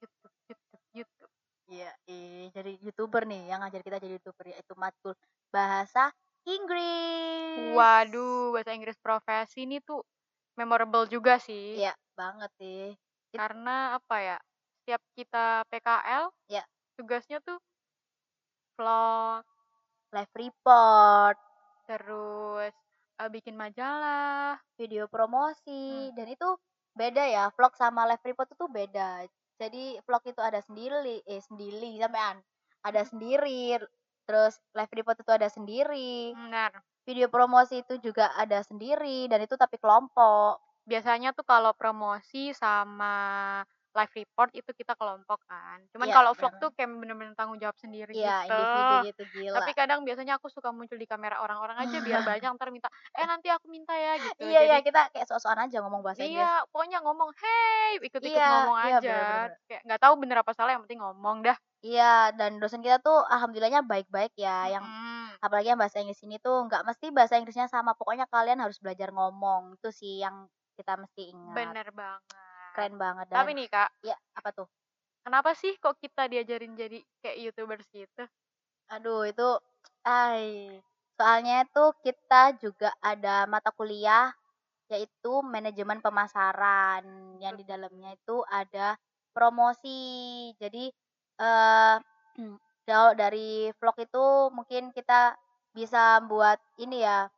YouTube 0.00 0.34
YouTube 0.48 0.84
YouTube. 0.96 1.32
Iya, 1.72 1.90
ih, 2.10 2.52
jadi 2.52 2.72
YouTuber 2.80 3.24
nih 3.24 3.48
yang 3.48 3.64
ngajarin 3.64 3.86
kita 3.86 3.98
jadi 4.00 4.12
YouTuber 4.20 4.44
yaitu 4.52 4.74
matkul 4.76 5.12
bahasa 5.52 6.12
Inggris. 6.42 7.76
Waduh, 7.76 8.56
bahasa 8.56 8.74
Inggris 8.74 8.98
profesi 8.98 9.62
ini 9.62 9.78
tuh 9.78 10.02
memorable 10.62 11.04
juga 11.14 11.34
sih. 11.46 11.66
Iya, 11.78 11.92
banget 12.18 12.50
sih. 12.58 12.80
Karena 13.36 13.96
apa 14.00 14.16
ya, 14.28 14.38
setiap 14.80 15.02
kita 15.16 15.64
PKL, 15.70 16.24
Ya. 16.48 16.66
tugasnya 16.96 17.38
tuh 17.46 17.58
vlog, 18.76 19.44
live 20.14 20.34
report, 20.42 21.36
terus, 21.88 22.74
eee, 23.20 23.30
bikin 23.36 23.56
majalah. 23.62 24.60
video 24.80 25.04
promosi, 25.08 25.84
Hmm. 25.88 26.12
dan 26.16 26.26
itu 26.34 26.48
beda 26.96 27.24
ya, 27.36 27.44
vlog 27.56 27.72
sama 27.78 28.02
live 28.10 28.24
report 28.28 28.48
itu 28.52 28.66
beda. 28.78 29.24
Jadi 29.60 30.00
vlog 30.06 30.22
itu 30.26 30.40
ada 30.42 30.60
sendiri 30.66 31.22
eh, 31.24 31.40
sendiri 31.48 31.90
sampean, 32.02 32.36
ada 32.88 33.02
sendiri, 33.06 33.78
terus 34.26 34.54
live 34.76 34.92
report 34.98 35.18
itu 35.22 35.32
ada 35.32 35.48
sendiri, 35.52 36.34
Benar. 36.34 36.82
Video 37.06 37.26
promosi 37.32 37.82
itu 37.84 37.94
juga 38.02 38.32
ada 38.38 38.60
sendiri, 38.64 39.26
dan 39.30 39.42
itu 39.44 39.54
tapi 39.58 39.76
kelompok. 39.82 40.60
Biasanya 40.88 41.30
tuh 41.36 41.46
kalau 41.46 41.72
promosi 41.78 42.50
sama 42.56 43.14
live 43.92 44.12
report 44.24 44.50
itu 44.56 44.70
kita 44.72 44.96
kelompok 44.96 45.40
kan. 45.44 45.84
Cuman 45.92 46.08
Iya, 46.08 46.16
kalau 46.16 46.32
vlog 46.32 46.52
bener. 46.52 46.62
tuh 46.62 46.72
kayak 46.72 46.88
bener-bener 46.96 47.34
tanggung 47.36 47.60
jawab 47.60 47.76
sendiri 47.76 48.16
Iya, 48.16 48.28
gitu. 48.28 48.52
individu 48.52 48.94
gitu, 49.04 49.22
gila. 49.34 49.66
Tapi 49.66 49.70
kadang 49.76 50.00
biasanya 50.06 50.40
aku 50.40 50.48
suka 50.48 50.72
muncul 50.72 50.96
di 50.96 51.04
kamera 51.08 51.44
orang-orang 51.44 51.76
aja 51.84 52.00
biar 52.00 52.20
banyak 52.24 52.48
entar 52.56 52.68
minta, 52.72 52.88
"Eh, 53.16 53.26
nanti 53.28 53.48
aku 53.52 53.68
minta 53.68 53.92
ya," 53.96 54.16
gitu. 54.20 54.44
Iya 54.44 54.58
iya, 54.66 54.76
kita 54.86 55.00
kayak 55.12 55.26
sok-sokan 55.28 55.60
aja 55.64 55.76
ngomong 55.82 56.02
bahasa 56.06 56.22
Inggris. 56.28 56.52
Iya, 56.52 56.68
pokoknya 56.70 56.98
ngomong, 57.04 57.30
"Hey!" 57.40 57.90
ikut-ikut 58.06 58.44
Iya, 58.44 58.48
ngomong 58.48 58.76
iya, 58.82 58.94
aja. 58.94 59.08
bener 59.08 59.24
bener. 59.30 59.52
Kayak 59.68 59.80
nggak 59.86 60.00
tahu 60.02 60.14
bener 60.22 60.36
apa 60.42 60.52
salah 60.56 60.70
yang 60.76 60.82
penting 60.84 61.00
ngomong 61.02 61.36
dah. 61.46 61.56
Iya, 61.82 62.30
dan 62.38 62.62
dosen 62.62 62.78
kita 62.78 63.02
tuh 63.02 63.26
alhamdulillahnya 63.26 63.82
baik-baik 63.82 64.38
ya, 64.38 64.70
yang 64.70 64.86
apalagi 65.42 65.74
yang 65.74 65.80
bahasa 65.82 65.98
Inggris 65.98 66.22
ini 66.22 66.38
tuh 66.38 66.70
nggak 66.70 66.86
mesti 66.86 67.10
bahasa 67.10 67.34
Inggrisnya 67.42 67.66
sama, 67.66 67.98
pokoknya 67.98 68.30
kalian 68.30 68.62
harus 68.62 68.78
belajar 68.78 69.10
ngomong, 69.10 69.74
itu 69.74 69.90
sih 69.90 70.22
yang 70.22 70.46
kita 70.78 70.94
mesti 70.94 71.34
ingat. 71.34 71.74
Bener 71.74 71.88
banget. 71.90 72.22
Keren 72.72 72.94
banget 72.96 73.26
dan 73.34 73.36
Tapi 73.42 73.50
nih, 73.58 73.66
Kak, 73.66 73.90
ya, 74.06 74.16
apa 74.38 74.50
tuh? 74.54 74.68
kenapa 75.22 75.54
sih 75.54 75.78
kok 75.78 75.98
kita 76.02 76.26
diajarin 76.26 76.74
jadi 76.74 76.98
kayak 77.22 77.38
YouTubers 77.50 77.86
gitu? 77.94 78.26
Aduh, 78.90 79.26
itu 79.26 79.48
ai, 80.06 80.78
soalnya 81.18 81.62
itu 81.66 81.84
kita 82.02 82.58
juga 82.58 82.90
ada 83.02 83.46
mata 83.46 83.70
kuliah 83.74 84.34
yaitu 84.92 85.40
manajemen 85.40 86.04
pemasaran, 86.04 87.04
yang 87.40 87.56
di 87.56 87.64
dalamnya 87.64 88.12
itu 88.12 88.44
ada 88.44 88.94
promosi. 89.32 90.52
Jadi, 90.60 90.92
eee, 91.40 91.96
kalau 92.88 93.12
dari 93.16 93.70
vlog 93.80 93.96
itu 94.02 94.26
mungkin 94.54 94.90
kita 94.96 95.36
bisa 95.76 96.20
buat 96.26 96.58
ini 96.82 97.04
ya, 97.06 97.28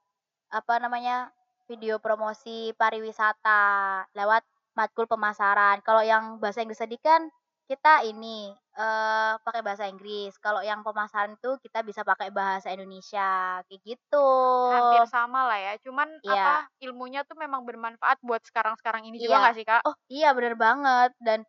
apa 0.53 0.75
namanya, 0.83 1.33
video 1.71 1.99
promosi 2.03 2.73
pariwisata 2.79 4.05
lewat 4.17 4.45
matkul 4.79 5.07
pemasaran. 5.11 5.81
Kalau 5.87 6.03
yang 6.05 6.39
bahasa 6.43 6.63
Inggris 6.65 6.83
tadi 6.83 6.99
kan 7.01 7.29
kita 7.71 8.05
ini, 8.09 8.53
eee, 8.77 9.33
pakai 9.47 9.63
bahasa 9.67 9.87
Inggris, 9.91 10.37
kalau 10.43 10.61
yang 10.65 10.83
pemasaran 10.87 11.37
itu 11.39 11.57
kita 11.65 11.83
bisa 11.87 12.03
pakai 12.07 12.31
bahasa 12.35 12.71
Indonesia, 12.75 13.61
kayak 13.69 13.83
gitu. 13.87 14.29
Hampir 14.73 15.05
sama 15.05 15.45
lah 15.45 15.59
ya, 15.61 15.73
cuman 15.85 16.09
Iya. 16.23 16.65
apa, 16.65 16.65
ilmunya 16.81 17.21
tuh 17.29 17.37
memang 17.37 17.69
bermanfaat 17.69 18.17
buat 18.25 18.41
sekarang-sekarang 18.49 19.05
ini 19.05 19.21
juga 19.21 19.37
Iya. 19.37 19.45
nggak 19.45 19.55
sih, 19.61 19.67
Kak? 19.69 19.85
Oh, 19.87 19.95
iya 20.11 20.29
bener 20.37 20.55
banget 20.65 21.11
dan, 21.27 21.41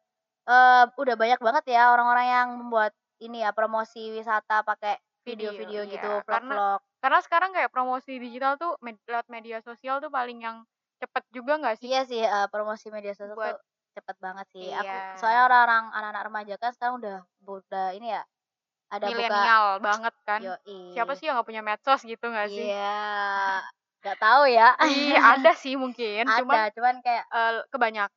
eee, 0.49 0.83
udah 1.01 1.15
banyak 1.21 1.39
banget 1.41 1.63
ya 1.75 1.81
orang-orang 1.93 2.27
yang 2.29 2.49
membuat 2.61 2.91
ini 3.21 3.41
ya, 3.45 3.51
promosi 3.55 4.11
wisata 4.13 4.61
pakai 4.65 4.97
Video, 5.27 5.49
video-video 5.49 5.81
iya. 5.81 5.93
gitu, 5.93 6.21
Karena 6.29 6.55
vlog-vlog. 6.61 6.81
karena 7.01 7.19
sekarang 7.25 7.51
kayak 7.53 7.69
promosi 7.73 8.17
digital 8.17 8.53
tuh 8.61 8.77
med 8.85 8.97
lewat 9.09 9.27
media 9.29 9.57
sosial 9.61 10.01
tuh 10.03 10.09
paling 10.13 10.41
yang 10.45 10.57
cepet 11.01 11.23
juga 11.33 11.53
nggak 11.61 11.77
sih? 11.81 11.91
Iya 11.91 11.99
sih, 12.09 12.19
eee, 12.33 12.45
promosi 12.53 12.85
media 12.95 13.13
sosial 13.17 13.37
Buat 13.37 13.55
tuh 13.57 13.57
cepet 13.95 14.17
banget 14.25 14.45
sih. 14.55 14.65
Aku 14.81 14.93
Iya. 14.93 15.19
soalnya 15.19 15.41
orang-orang 15.47 15.83
anak-anak 15.95 16.23
remaja 16.27 16.53
kan 16.61 16.71
sekarang 16.75 16.95
udah 17.01 17.15
udah 17.47 17.85
ini 17.97 18.07
ya, 18.15 18.21
ada 18.95 19.09
buka 19.17 19.39
Milenial 19.43 19.65
banget 19.85 20.15
kan. 20.27 20.43
Siapa 20.91 21.11
yoi. 21.11 21.17
sih 21.17 21.25
yang 21.27 21.35
nggak 21.35 21.47
punya 21.49 21.63
medsos 21.67 22.01
gitu 22.11 22.25
nggak 22.31 22.49
sih? 22.55 22.69
Iya, 22.69 22.75
nggak 24.05 24.19
tahu 24.21 24.43
ya. 24.57 24.67
Ih, 24.89 25.15
ada 25.31 25.51
sih 25.61 25.73
mungkin, 25.83 26.23
cuman, 26.35 26.61
Ada, 26.61 26.73
cuman 26.75 26.95
kayak 27.05 27.25
eee, 27.33 27.59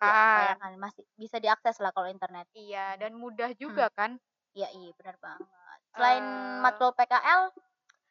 ya 0.06 0.14
kebanyakan. 0.16 0.56
kebanyakan 0.56 0.72
masih 0.84 1.04
bisa 1.22 1.36
diakses 1.44 1.76
lah 1.82 1.90
kalau 1.94 2.08
internet. 2.08 2.46
Iya, 2.60 2.84
dan 3.00 3.12
mudah 3.22 3.50
Hmm. 3.66 3.82
juga 3.82 3.84
kan. 3.96 4.10
Iya 4.58 4.68
iya, 4.78 4.90
bener 4.98 5.16
banget. 5.26 5.78
Selain 5.94 6.24
Eee 6.24 6.58
matkul 6.64 6.90
PKL, 6.96 7.42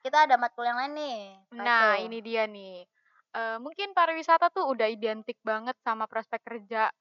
kita 0.03 0.17
ada 0.27 0.35
matkul 0.43 0.65
yang 0.69 0.79
lain 0.81 0.93
nih, 0.99 1.17
Nah, 1.55 1.95
ini 2.05 2.17
dia 2.27 2.43
nih. 2.55 2.83
Eee, 3.35 3.55
mungkin 3.63 3.89
pariwisata 3.97 4.47
tuh 4.55 4.65
udah 4.73 4.87
identik 4.95 5.37
banget 5.49 5.75
sama 5.85 6.05
prospek 6.11 6.41
kerja 6.43 6.91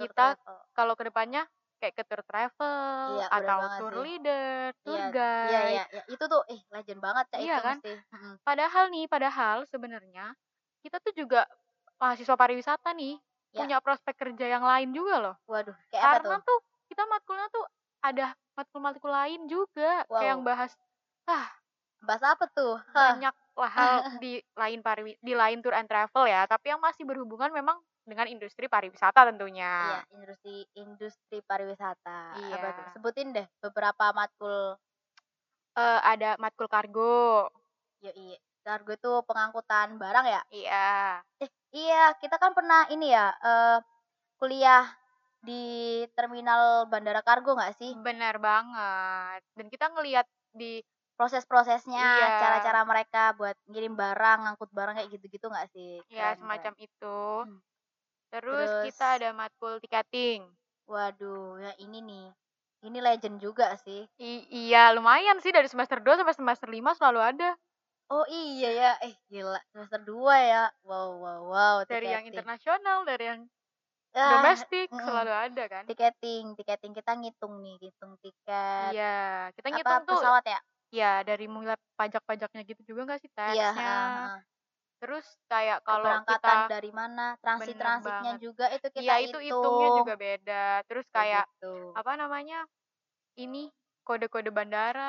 kita 0.00 0.36
kalau 0.76 0.94
ke 0.98 1.04
depannya 1.08 1.44
kayak 1.82 1.96
ke 1.98 2.04
tour 2.08 2.22
travel 2.30 3.10
Iya, 3.10 3.26
atau 3.36 3.58
tour 3.76 3.94
sih. 3.94 4.04
leader, 4.04 4.70
tour 4.86 5.00
Iya 5.00 5.04
iya 5.46 5.60
guide. 5.66 5.68
iya 5.72 5.82
iya, 5.94 6.02
itu 6.14 6.24
tuh, 6.32 6.42
ih 6.54 6.60
legend 6.74 7.00
banget 7.06 7.26
Kak 7.32 7.42
Iya 7.42 7.56
itu 7.56 7.60
kan? 7.64 7.76
mesti, 7.78 7.90
mhm. 8.14 8.34
Padahal 8.46 8.84
nih, 8.94 9.06
padahal 9.10 9.58
sebenarnya 9.70 10.34
kita 10.84 10.98
tuh 11.04 11.14
juga 11.16 11.46
mahasiswa 12.00 12.36
pariwisata 12.38 12.90
nih, 12.96 13.18
Ya. 13.52 13.68
punya 13.68 13.78
prospek 13.84 14.14
kerja 14.18 14.46
yang 14.58 14.64
lain 14.66 14.90
juga 14.96 15.16
loh. 15.22 15.36
Waduh, 15.50 15.76
kayak 15.90 16.04
apa 16.10 16.16
Karena 16.16 16.36
tuh? 16.38 16.38
tuh 16.46 16.58
kita 16.90 17.04
matkulnya 17.10 17.48
tuh 17.52 17.66
ada 18.04 18.34
matkul-matkul 18.58 19.10
lain 19.12 19.46
juga, 19.50 20.04
kayak 20.18 20.30
yang 20.38 20.42
Wow. 20.42 20.46
bahas 20.46 20.72
ah, 21.28 21.48
Bahas 22.06 22.22
apa 22.26 22.44
tuh? 22.56 22.74
Hah. 22.94 23.22
banyak 23.22 23.32
lah 23.56 23.72
hal 23.72 23.92
di 24.12 24.40
lain 24.56 24.80
pariwi 24.84 25.16
di 25.20 25.32
lain 25.32 25.60
tour 25.64 25.72
and 25.76 25.88
travel 25.88 26.24
ya, 26.28 26.44
tapi 26.48 26.72
yang 26.72 26.80
masih 26.82 27.04
berhubungan 27.08 27.48
memang 27.52 27.80
dengan 28.02 28.26
industri 28.26 28.66
pariwisata 28.66 29.30
tentunya. 29.30 29.72
Iya, 29.86 29.98
industri 30.18 30.54
industri 30.78 31.38
pariwisata. 31.42 32.20
Apa 32.34 32.66
tuh? 32.74 32.82
Iya. 32.82 32.92
Sebutin 32.98 33.28
deh 33.34 33.46
beberapa 33.62 34.10
matkul. 34.14 34.76
Eee, 35.78 35.98
ada 36.04 36.30
matkul 36.36 36.68
kargo. 36.68 37.48
Yoi, 38.02 38.34
kargo 38.66 38.92
itu 38.98 39.12
pengangkutan 39.26 39.96
barang 39.98 40.26
ya? 40.26 40.40
Iya. 40.50 41.22
Eh, 41.42 41.50
iya, 41.74 42.14
kita 42.18 42.36
kan 42.42 42.52
pernah 42.54 42.90
ini 42.90 43.14
ya, 43.14 43.30
eee, 43.42 43.76
kuliah 44.42 44.90
di 45.42 45.62
terminal 46.14 46.86
bandara 46.90 47.22
kargo 47.22 47.54
nggak 47.58 47.74
sih? 47.78 47.94
Benar 47.98 48.38
banget, 48.38 49.40
dan 49.58 49.66
kita 49.70 49.86
ngelihat 49.94 50.26
di 50.54 50.82
Proses-prosesnya, 51.12 52.08
Iya. 52.18 52.34
cara-cara 52.40 52.80
mereka 52.88 53.22
buat 53.36 53.54
ngirim 53.68 53.94
barang, 53.94 54.38
ngangkut 54.42 54.70
barang 54.74 54.96
kayak 54.98 55.10
gitu-gitu 55.12 55.46
nggak 55.52 55.68
sih? 55.70 56.00
Ya 56.10 56.32
keren. 56.34 56.40
semacam 56.40 56.74
itu. 56.82 57.16
Mmm. 57.46 57.71
Terus 58.32 58.70
Terus 58.72 58.72
kita 58.80 59.20
ada 59.20 59.28
matkul 59.36 59.76
tiketing. 59.84 60.40
Waduh, 60.92 61.58
ya 61.64 61.72
ini 61.84 61.98
nih, 62.08 62.26
ini 62.86 62.98
legend 63.06 63.36
juga 63.44 63.66
sih. 63.84 64.02
I 64.20 64.44
iya 64.68 64.82
lumayan 64.96 65.38
sih 65.40 65.52
dari 65.56 65.68
semester 65.72 65.98
2 66.04 66.14
sampai 66.20 66.36
semester 66.36 66.68
5 66.68 66.92
selalu 66.96 67.20
ada. 67.32 67.50
Oh 68.14 68.24
iya 68.40 68.66
ya, 68.80 68.88
eh 69.06 69.14
gila 69.30 69.58
semester 69.70 70.00
2 70.08 70.34
ya, 70.50 70.58
wow 70.88 71.08
wow 71.22 71.40
wow, 71.52 71.76
Dari 71.90 72.08
yang 72.14 72.24
tiketing. 72.26 72.30
internasional, 72.30 72.98
dari 73.06 73.24
yang 73.30 73.40
Ah, 74.14 74.28
domestik, 74.30 74.88
mhm, 74.92 75.04
selalu 75.04 75.32
ada 75.46 75.64
kan. 75.74 75.86
tiketing 75.88 76.44
tiketing 76.58 76.92
kita 76.98 77.12
ngitung 77.20 77.54
nih, 77.64 77.74
ngitung 77.80 78.12
tiket 78.22 78.54
Iya, 78.80 79.02
kita 79.56 79.68
apa, 79.76 79.90
ngitung 79.92 80.02
tuh 80.08 80.18
pesawat 80.18 80.44
ya? 80.52 80.58
ya 80.98 81.06
dari 81.28 81.44
mulai 81.54 81.76
pajak-pajaknya 81.98 82.60
gitu 82.70 82.82
juga 82.90 83.00
nggak 83.06 83.20
sih, 83.24 83.30
Iya. 83.46 83.72
Terus 85.02 85.26
kayak 85.50 85.82
kalau 85.82 86.22
kita 86.22 86.70
dari 86.70 86.94
mana, 86.94 87.34
transit-transitnya 87.42 87.98
banget. 88.06 88.38
juga 88.38 88.70
itu 88.70 88.86
kita 88.94 89.18
itu 89.26 89.36
hitungnya 89.42 89.90
hitung. 89.90 89.98
juga 89.98 90.14
beda. 90.14 90.86
Terus 90.86 91.10
Kayak 91.14 91.44
gitu. 91.44 92.00
apa 92.00 92.12
namanya, 92.16 92.64
ini, 93.38 93.70
kode-kode 94.06 94.50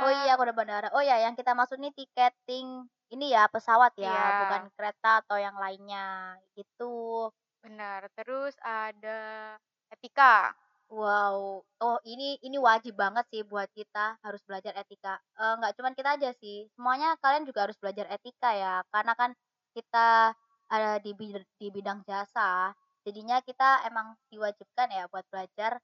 Oh 0.02 0.10
iya, 0.10 0.32
bandara. 0.32 0.40
kode 0.40 0.54
bandara. 0.58 0.88
Oh 0.98 1.04
ya, 1.06 1.16
yang 1.22 1.36
kita 1.38 1.54
maksud 1.54 1.78
nih 1.78 1.94
tiketing 1.94 2.90
ini 3.14 3.26
ya, 3.36 3.46
pesawat 3.54 3.94
ya, 4.02 4.34
bukan 4.34 4.62
Iya. 4.62 4.74
kereta 4.74 5.22
atau 5.22 5.38
yang 5.38 5.54
lainnya, 5.62 6.34
gitu. 6.58 7.30
Benar, 7.64 8.12
terus 8.20 8.60
ada 8.60 9.56
etika. 9.88 10.52
Wow, 10.92 11.64
oh 11.82 11.98
ini 12.06 12.36
ini 12.44 12.58
wajib 12.60 12.94
banget 13.00 13.26
sih 13.32 13.42
buat 13.48 13.72
kita, 13.72 14.20
harus 14.22 14.44
belajar 14.46 14.76
etika. 14.78 15.18
Eee, 15.40 15.54
nggak 15.58 15.74
cuman 15.80 15.94
kita 15.98 16.10
aja 16.20 16.30
sih, 16.36 16.68
semuanya 16.76 17.16
kalian 17.24 17.48
juga 17.50 17.66
harus 17.66 17.80
belajar 17.80 18.06
etika 18.14 18.52
ya, 18.54 18.74
karena 18.94 19.14
kan 19.18 19.32
kita 19.76 20.34
ada 20.74 20.92
di 21.04 21.12
di 21.60 21.68
bidang 21.76 22.00
jasa, 22.10 22.74
jadinya 23.06 23.38
kita 23.44 23.84
emang 23.90 24.08
diwajibkan 24.32 24.88
ya 24.98 25.04
buat 25.12 25.26
belajar 25.32 25.78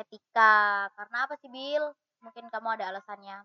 etika. 0.00 0.88
Karena 0.96 1.16
apa 1.26 1.34
sih, 1.40 1.50
Bil? 1.52 1.84
Mungkin 2.24 2.46
kamu 2.52 2.68
ada 2.78 2.84
alasannya? 2.94 3.38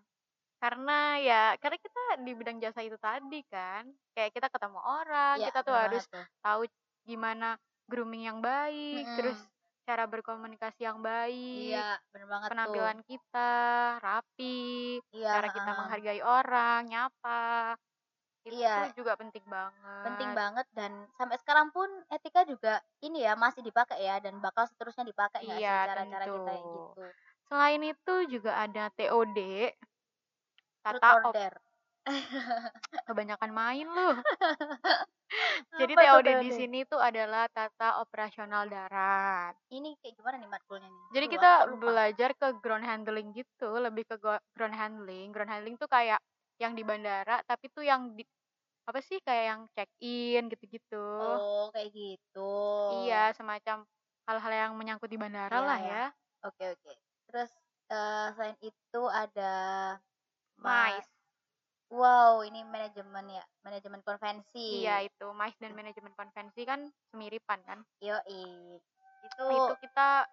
Karena 0.60 1.20
ya, 1.20 1.42
karena 1.60 1.76
kita 1.78 2.00
di 2.24 2.32
bidang 2.32 2.58
jasa 2.64 2.80
itu 2.80 2.96
tadi 2.96 3.44
kan, 3.52 3.84
kayak 4.16 4.32
kita 4.32 4.48
ketemu 4.48 4.80
orang, 4.80 5.36
Iya, 5.36 5.46
kita 5.46 5.60
tuh 5.66 5.76
harus 5.76 6.04
tuh. 6.10 6.26
tahu 6.40 6.64
gimana 7.04 7.60
grooming 7.86 8.24
yang 8.28 8.40
baik, 8.40 9.12
terus 9.12 9.36
Mhm. 9.36 9.50
cara 9.84 10.08
berkomunikasi 10.08 10.88
yang 10.88 10.98
baik, 11.04 11.60
Iya, 11.60 11.84
bener 12.12 12.26
banget 12.32 12.52
tuh. 12.64 12.86
penampilan 12.88 13.04
kita 13.04 13.50
rapi, 14.00 15.00
Iya, 15.14 15.32
cara 15.32 15.48
kita 15.52 15.70
heeh. 15.76 15.76
menghargai 15.76 16.20
orang, 16.24 16.80
nyapa, 16.88 17.76
itu 18.46 18.62
Iya. 18.62 18.94
juga 18.94 19.12
penting 19.18 19.42
Penting 20.06 20.30
banget. 20.30 20.38
banget 20.38 20.66
dan 20.78 20.92
sampai 21.18 21.36
sekarang 21.42 21.68
pun 21.74 21.88
etika 22.14 22.46
juga 22.46 22.78
ini 23.02 23.26
ya, 23.26 23.34
masih 23.34 23.58
dipakai 23.66 23.98
ya, 23.98 24.22
dan 24.22 24.38
bakal 24.38 24.64
seterusnya 24.70 25.02
dipakai 25.02 25.42
Iya, 25.42 25.90
cara-cara 25.90 26.24
kita 26.30 26.38
kayak 26.46 26.62
gitu? 26.62 27.02
Selain 27.50 27.82
itu 27.82 28.14
juga 28.30 28.52
ada 28.58 28.90
TOD, 28.94 29.38
Truth 30.86 31.02
tata 31.02 31.08
or 31.10 31.22
op 31.26 31.34
dare? 31.34 31.58
kebanyakan 33.10 33.50
main 33.50 33.86
lu. 33.86 34.10
Jadi 35.74 35.92
Apa 35.98 36.02
TOD 36.06 36.28
di 36.46 36.50
sini 36.54 36.78
tuh 36.86 37.02
adalah 37.02 37.50
tata 37.50 37.98
operasional 37.98 38.70
darat. 38.70 39.54
Ini 39.74 39.98
kayak 39.98 40.14
gimana 40.14 40.36
nih 40.38 40.50
matkulnya 40.50 40.86
nih? 40.86 41.04
Jadi 41.18 41.26
kita 41.34 41.52
lupa. 41.66 41.82
belajar 41.82 42.30
ke 42.38 42.46
ground 42.62 42.86
handling 42.86 43.28
gitu, 43.34 43.70
lebih 43.74 44.06
ke 44.06 44.16
ground 44.54 44.76
handling. 44.78 45.34
Ground 45.34 45.50
handling 45.50 45.74
tuh 45.74 45.90
kayak 45.90 46.22
yang 46.62 46.72
di 46.72 46.82
bandara, 46.86 47.42
tapi 47.44 47.68
tuh 47.74 47.84
yang 47.84 48.14
di 48.14 48.22
apa 48.88 49.00
sih, 49.08 49.18
kayak 49.26 49.44
yang 49.50 49.60
check-in 49.74 50.42
gitu-gitu. 50.52 50.96
Oh, 51.24 51.68
kayak 51.74 51.90
gitu. 51.96 52.40
Iya, 52.94 53.20
semacam 53.38 53.78
hal-hal 54.26 54.52
yang 54.60 54.72
menyangkut 54.78 55.08
di 55.10 55.18
bandara 55.22 55.58
Iya 55.58 55.68
lah 55.68 55.78
ya. 55.88 55.90
ya. 55.90 56.02
Oke 56.46 56.64
oke. 56.74 56.92
Terus, 57.26 57.50
eee, 57.92 58.26
selain 58.34 58.56
itu 58.68 59.02
ada 59.22 59.52
MICE. 60.58 61.08
wow, 61.98 62.34
ini 62.48 62.60
manajemen 62.72 63.26
ya, 63.38 63.44
manajemen 63.64 64.00
konvensi. 64.06 64.70
Iya 64.76 64.94
itu, 65.08 65.26
MICE 65.40 65.58
dan 65.62 65.72
manajemen 65.78 66.14
konvensi 66.18 66.60
kan 66.70 66.80
semiripan 67.10 67.60
kan. 67.68 67.78
Yoi. 68.06 68.80
Itu 69.26 69.46
Itu 69.50 69.72
kita 69.82 70.26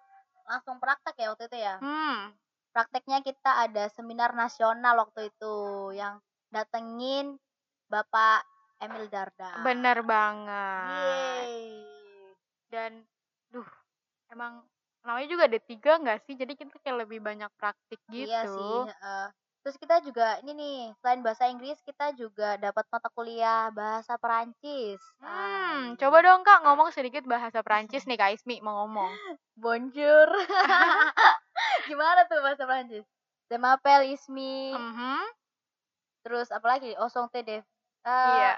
langsung 0.50 0.78
praktek 0.84 1.16
ya 1.22 1.28
waktu 1.32 1.46
itu 1.50 1.58
ya? 1.68 1.76
hmm, 1.80 2.34
Prakteknya 2.76 3.20
kita 3.26 3.52
ada 3.66 3.84
seminar 3.92 4.32
nasional 4.38 4.96
waktu 5.04 5.22
itu, 5.34 5.56
yang 6.00 6.16
datengin 6.56 7.38
Bapak 7.94 8.42
Emil 8.82 9.06
Dardak. 9.06 9.54
bener 9.62 10.02
banget. 10.02 11.46
Yeay. 11.46 11.86
Dan, 12.74 13.06
duh, 13.54 13.70
emang 14.34 14.66
namanya 15.06 15.30
juga 15.30 15.46
D3 15.46 16.02
nggak 16.02 16.26
sih? 16.26 16.34
Jadi 16.34 16.58
kita 16.58 16.74
kayak 16.82 17.06
lebih 17.06 17.22
banyak 17.22 17.54
praktik 17.54 18.02
Iya 18.10 18.50
sih, 18.50 18.50
gitu. 18.50 18.90
heeh. 18.90 19.26
Terus 19.62 19.78
kita 19.78 20.02
juga 20.02 20.42
ini 20.42 20.52
nih, 20.58 20.80
selain 21.00 21.22
bahasa 21.22 21.46
Inggris 21.48 21.78
kita 21.86 22.18
juga 22.18 22.58
dapat 22.58 22.84
mata 22.90 23.14
kuliah 23.14 23.70
bahasa 23.70 24.18
Perancis. 24.18 25.00
Hmm, 25.22 25.94
Ai. 25.94 26.00
coba 26.02 26.20
dong 26.26 26.42
Kak 26.42 26.66
ngomong 26.66 26.90
sedikit 26.92 27.24
bahasa 27.30 27.62
Perancis 27.62 28.04
nih 28.10 28.18
Kak 28.18 28.34
Ismi 28.42 28.60
mau 28.60 28.84
ngomong. 28.84 29.08
Bonjour. 29.64 30.28
Gimana 31.88 32.26
tuh 32.26 32.42
bahasa 32.42 32.66
Perancis? 32.66 33.06
Je 33.48 33.56
m'appelle 33.56 34.18
Ismi. 34.18 34.74
Mhm. 34.74 35.22
Terus 36.24 36.50
apa 36.52 36.76
lagi? 36.76 36.92
Enchanté 36.96 37.44
eee, 38.06 38.30
Iya. 38.30 38.52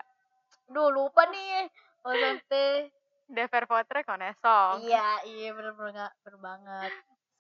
duh 0.74 0.90
lupa 0.92 1.24
nih. 1.30 1.70
Enchanté 2.06 2.90
De 3.26 3.44
faire 3.50 3.66
votre 3.66 4.06
connaissance. 4.06 4.86
Iya 4.86 5.26
iya, 5.26 5.50
bener 5.58 5.74
bener 5.74 6.10
bener 6.22 6.38
banget. 6.38 6.92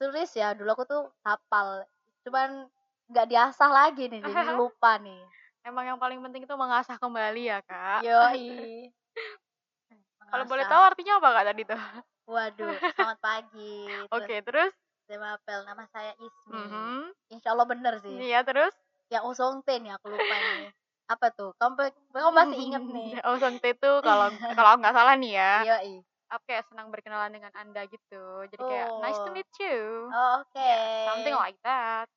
Tulis 0.01 0.29
ya, 0.33 0.57
dulu 0.57 0.69
aku 0.75 0.83
tuh 0.89 1.03
hafal, 1.23 1.85
cuman 2.25 2.67
nggak 3.07 3.27
diasah 3.29 3.69
lagi 3.69 4.09
nih, 4.09 4.19
jadi 4.25 4.33
lupa 4.59 4.97
nih. 4.97 5.21
Emang 5.65 5.85
yang 5.85 5.99
paling 6.01 6.19
penting 6.25 6.45
itu 6.45 6.55
mengasah 6.57 6.97
kembali 6.97 7.41
ya 7.53 7.61
Kak. 7.65 8.01
Yoi. 8.05 8.89
Kalau 10.29 10.45
boleh 10.49 10.65
tahu 10.67 10.83
artinya 10.83 11.13
apa 11.21 11.29
Kak 11.31 11.45
tadi 11.53 11.61
tuh? 11.69 11.81
Waduh, 12.25 12.75
selamat 12.97 13.17
pagi. 13.21 13.77
Oke, 14.15 14.35
terus? 14.41 14.73
Je 15.05 15.15
m'appelle, 15.21 15.63
nama 15.69 15.85
saya 15.93 16.17
Ismi. 16.17 16.57
Mhm. 16.57 17.13
Insya 17.29 17.53
Allah 17.53 17.69
bener 17.69 17.93
sih. 18.01 18.17
Iya, 18.25 18.41
terus? 18.41 18.73
Yang 19.13 19.23
Enchanté 19.37 19.73
nih, 19.77 19.93
aku 19.93 20.09
lupa 20.09 20.35
nih. 20.41 20.73
Apa 21.09 21.29
tuh? 21.37 21.53
Kamu 21.61 21.75
kamu 22.13 22.29
masih 22.33 22.57
inget 22.57 22.83
nih? 22.89 23.09
Enchanté 23.29 23.67
itu 23.77 23.89
kalau 24.01 24.27
kalau 24.57 24.69
aku 24.73 24.79
nggak 24.81 24.95
salah 24.97 25.13
nih 25.21 25.31
ya, 25.37 25.53
Yoi. 25.65 26.05
aku 26.33 26.43
kayak 26.49 26.65
senang 26.69 26.87
berkenalan 26.89 27.31
dengan 27.33 27.53
Anda 27.53 27.85
gitu. 27.89 28.45
Jadi 28.49 28.63
kayak, 28.65 28.89
"Nice 28.97 29.21
to 29.21 29.29
Oh. 29.29 29.35
meet 29.35 29.49
you." 29.61 30.09
Oh, 30.13 30.41
oke. 30.41 30.57
Ya, 30.57 30.77
something 31.05 31.35
like 31.37 31.57
that. 31.65 32.07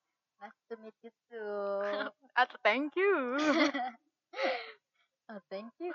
Nice 0.41 0.57
to 0.71 0.75
meet 0.81 0.97
you 1.05 1.13
too. 1.29 2.09
Atau 2.41 2.57
thank 2.65 2.97
you. 2.97 3.13
Oh, 5.29 5.41
thank 5.53 5.69
you. 5.77 5.93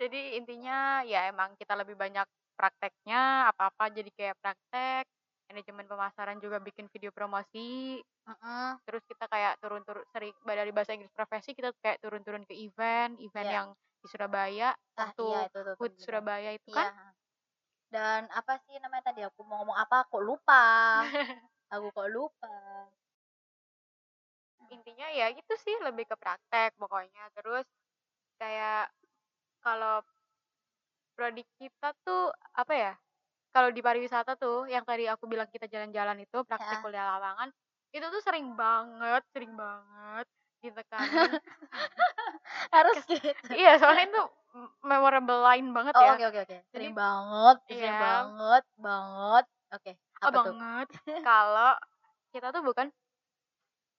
Jadi 0.00 0.36
intinya 0.40 1.04
ya 1.04 1.28
emang 1.28 1.56
kita 1.60 1.76
lebih 1.76 1.96
banyak 1.96 2.24
prakteknya, 2.56 3.48
apa-apa 3.52 3.88
jadi 3.92 4.10
kayak 4.16 4.36
praktek, 4.40 5.04
manajemen 5.50 5.86
pemasaran 5.90 6.38
juga 6.38 6.62
bikin 6.62 6.86
video 6.94 7.10
promosi, 7.10 7.98
Heeh. 8.26 8.70
terus 8.86 9.02
kita 9.10 9.26
kayak 9.26 9.58
turun-turun 9.58 10.04
sering 10.14 10.34
dari 10.46 10.70
bahasa 10.70 10.94
Inggris 10.94 11.10
profesi 11.12 11.50
kita 11.58 11.74
kayak 11.82 11.98
turun-turun 12.02 12.46
ke 12.46 12.54
event, 12.54 13.18
event 13.18 13.48
Iya. 13.48 13.54
yang 13.58 13.68
di 14.00 14.06
Surabaya, 14.08 14.70
Ah, 14.96 15.10
waktu 15.10 15.22
iya 15.26 15.38
itu 15.50 15.58
tuh 15.66 15.76
HUT 15.78 15.92
temen. 15.98 16.00
Surabaya 16.00 16.50
itu 16.54 16.68
Iya. 16.70 16.86
kan. 16.88 16.94
Dan 17.90 18.20
apa 18.30 18.54
sih 18.64 18.78
namanya 18.78 19.10
tadi 19.10 19.20
aku 19.26 19.42
mau 19.42 19.58
ngomong 19.62 19.78
apa 19.78 20.06
kok 20.06 20.22
lupa. 20.22 20.62
Aku 21.74 21.86
kok 21.94 22.08
lupa. 22.14 22.50
Intinya 24.70 25.06
ya 25.10 25.26
gitu 25.34 25.54
sih, 25.58 25.74
lebih 25.82 26.04
ke 26.10 26.16
praktek 26.22 26.70
pokoknya. 26.78 27.22
Terus 27.34 27.66
kayak 28.40 28.90
kalau 29.64 30.02
prodi 31.16 31.42
kita 31.58 31.92
tuh 32.06 32.32
apa 32.56 32.74
ya, 32.74 32.92
kalau 33.54 33.70
di 33.74 33.80
pariwisata 33.82 34.34
tuh 34.38 34.66
yang 34.70 34.84
tadi 34.86 35.06
aku 35.10 35.26
bilang 35.30 35.48
kita 35.50 35.66
jalan-jalan 35.70 36.22
itu 36.24 36.38
praktek 36.46 36.78
Heeh. 36.78 36.82
kuliah 36.82 37.06
lapangan, 37.16 37.48
itu 37.94 38.06
tuh 38.06 38.22
sering 38.22 38.54
banget 38.58 39.22
sering 39.34 39.52
banget 39.58 40.26
ditekanin. 40.62 41.34
Harus 42.74 42.98
Kes 42.98 43.06
gitu. 43.08 43.54
iya, 43.54 43.78
soalnya 43.80 44.04
itu 44.10 44.22
memorable 44.86 45.40
line 45.46 45.68
banget 45.76 45.96
Oh, 45.96 46.06
ya. 46.06 46.14
oke 46.14 46.22
oke 46.30 46.38
oke. 46.46 46.56
Jadi 46.74 46.86
Sering 46.86 46.92
banget, 46.94 47.56
sering 47.78 47.96
iya. 47.96 47.98
banget, 47.98 48.62
banget. 48.78 49.44
Oke, 49.74 49.92
Oh, 50.24 50.30
apa 50.30 50.38
tuh? 50.44 50.54
banget. 50.54 50.88
Kalau 51.26 51.72
kita 52.34 52.48
tuh 52.54 52.62
bukan 52.64 52.88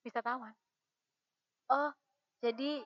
wisatawan. 0.06 0.54
Oh, 1.70 1.90
jadi 2.44 2.86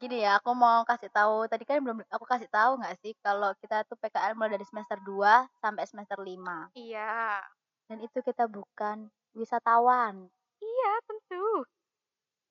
Gini 0.00 0.24
ya, 0.24 0.40
aku 0.40 0.56
mau 0.56 0.88
kasih 0.88 1.12
tahu, 1.12 1.44
tadi 1.52 1.68
kan 1.68 1.76
belum 1.84 2.00
aku 2.08 2.24
kasih 2.24 2.48
tahu 2.48 2.80
nggak 2.80 2.96
sih 3.04 3.12
kalau 3.20 3.52
kita 3.60 3.84
tuh 3.84 3.96
PKL 4.00 4.32
mulai 4.32 4.56
dari 4.56 4.64
semester 4.64 4.96
2 5.04 5.44
sampai 5.60 5.84
semester 5.84 6.16
5. 6.16 6.72
Iya. 6.72 7.44
Dan 7.88 8.00
itu 8.00 8.24
kita 8.24 8.48
bukan 8.48 9.12
wisatawan. 9.36 10.32
Iya, 10.64 10.92
tentu. 11.04 11.68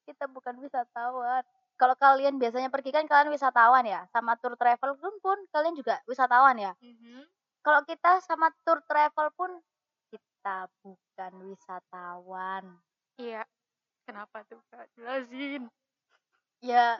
Kita 0.06 0.30
bukan 0.30 0.62
wisatawan. 0.62 1.42
Kalau 1.80 1.96
kalian 1.98 2.38
biasanya 2.38 2.70
pergi 2.70 2.94
kan 2.94 3.10
kalian 3.10 3.34
wisatawan 3.34 3.86
ya, 3.90 4.06
sama 4.14 4.38
tour 4.38 4.54
travel 4.54 4.94
pun 5.02 5.14
pun 5.18 5.38
kalian 5.50 5.74
juga 5.74 5.98
wisatawan 6.06 6.58
ya. 6.62 6.74
Mhm. 6.78 7.26
Kalau 7.66 7.82
kita 7.90 8.22
sama 8.22 8.54
tour 8.62 8.86
travel 8.86 9.34
pun 9.34 9.52
kita 10.14 10.70
bukan 10.86 11.34
wisatawan. 11.50 12.64
Iya. 13.18 13.46
Kenapa 14.06 14.44
tuh, 14.50 14.62
Kak? 14.70 14.90
Jelasin. 14.98 15.72
Ya, 16.62 16.94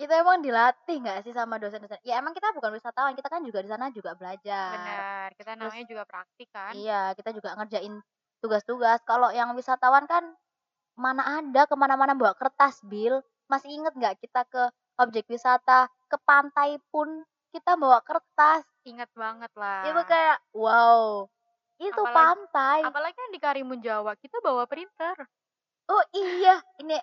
itu 0.00 0.08
emang 0.08 0.40
dilatih 0.40 0.96
nggak 1.04 1.28
sih 1.28 1.34
sama 1.36 1.60
dosen-dosen? 1.60 2.00
Ya 2.06 2.16
emang 2.22 2.32
kita 2.32 2.56
bukan 2.56 2.72
wisatawan, 2.72 3.12
kita 3.12 3.28
kan 3.28 3.44
juga 3.44 3.60
di 3.60 3.68
sana 3.68 3.92
juga 3.92 4.16
belajar. 4.16 4.72
Benar, 4.72 5.28
kita 5.36 5.50
Terus 5.52 5.72
namanya 5.74 5.86
juga 5.88 6.04
praktik 6.08 6.48
kan. 6.48 6.72
iya, 6.72 7.12
kita 7.12 7.30
juga 7.36 7.52
ngerjain 7.58 7.94
tugas-tugas. 8.40 9.04
Kalau 9.04 9.28
yang 9.28 9.52
wisatawan 9.52 10.08
kan 10.08 10.24
mana 10.96 11.42
ada 11.42 11.68
ke 11.68 11.74
mana 11.76 12.00
mana 12.00 12.16
bawa 12.16 12.32
kertas, 12.32 12.80
Bil. 12.88 13.20
Masih 13.52 13.68
inget 13.76 13.92
nggak 13.92 14.16
kita 14.24 14.48
ke 14.48 14.62
objek 14.98 15.28
wisata, 15.28 15.92
ke 16.08 16.16
pantai 16.24 16.80
pun 16.88 17.24
kita 17.52 17.76
bawa 17.76 18.00
kertas. 18.00 18.64
Ingat 18.88 19.12
banget 19.12 19.52
Itu 19.52 19.60
lah. 19.60 20.04
kayak 20.08 20.38
wow, 20.56 21.28
itu 21.76 21.92
Apalagi 21.92 22.16
pantai. 22.16 22.80
apalagi 22.88 23.16
yang 23.20 23.32
di 23.36 23.40
Karimun 23.40 23.80
Jawa, 23.84 24.16
kita 24.16 24.40
bawa 24.40 24.64
printer. 24.64 25.16
Oh 25.88 26.04
iya, 26.12 26.60
ini 26.80 26.96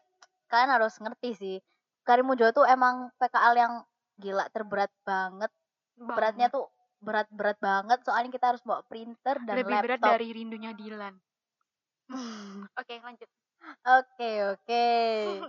kalian 0.50 0.72
harus 0.78 0.98
ngerti 1.02 1.30
sih. 1.34 1.58
Karimun 2.06 2.38
Jawa 2.38 2.52
tuh 2.54 2.66
emang 2.70 3.10
PKL 3.18 3.56
yang 3.58 3.74
gila 4.22 4.46
terberat 4.54 4.94
banget. 5.02 5.52
Beratnya 5.98 6.48
Banget. 6.48 6.56
tuh 6.56 6.66
berat-berat 7.02 7.58
banget 7.60 8.00
soalnya 8.02 8.32
kita 8.34 8.46
harus 8.56 8.64
bawa 8.66 8.82
printer 8.88 9.36
dan 9.46 9.56
Lebih 9.62 9.76
berat 9.84 10.00
laptop. 10.02 10.12
dari 10.16 10.28
rindunya 10.32 10.72
Dilan. 10.74 11.14
Oke, 12.78 12.96
lanjut. 13.02 13.30
Oke, 13.86 14.32
oke. 14.54 14.88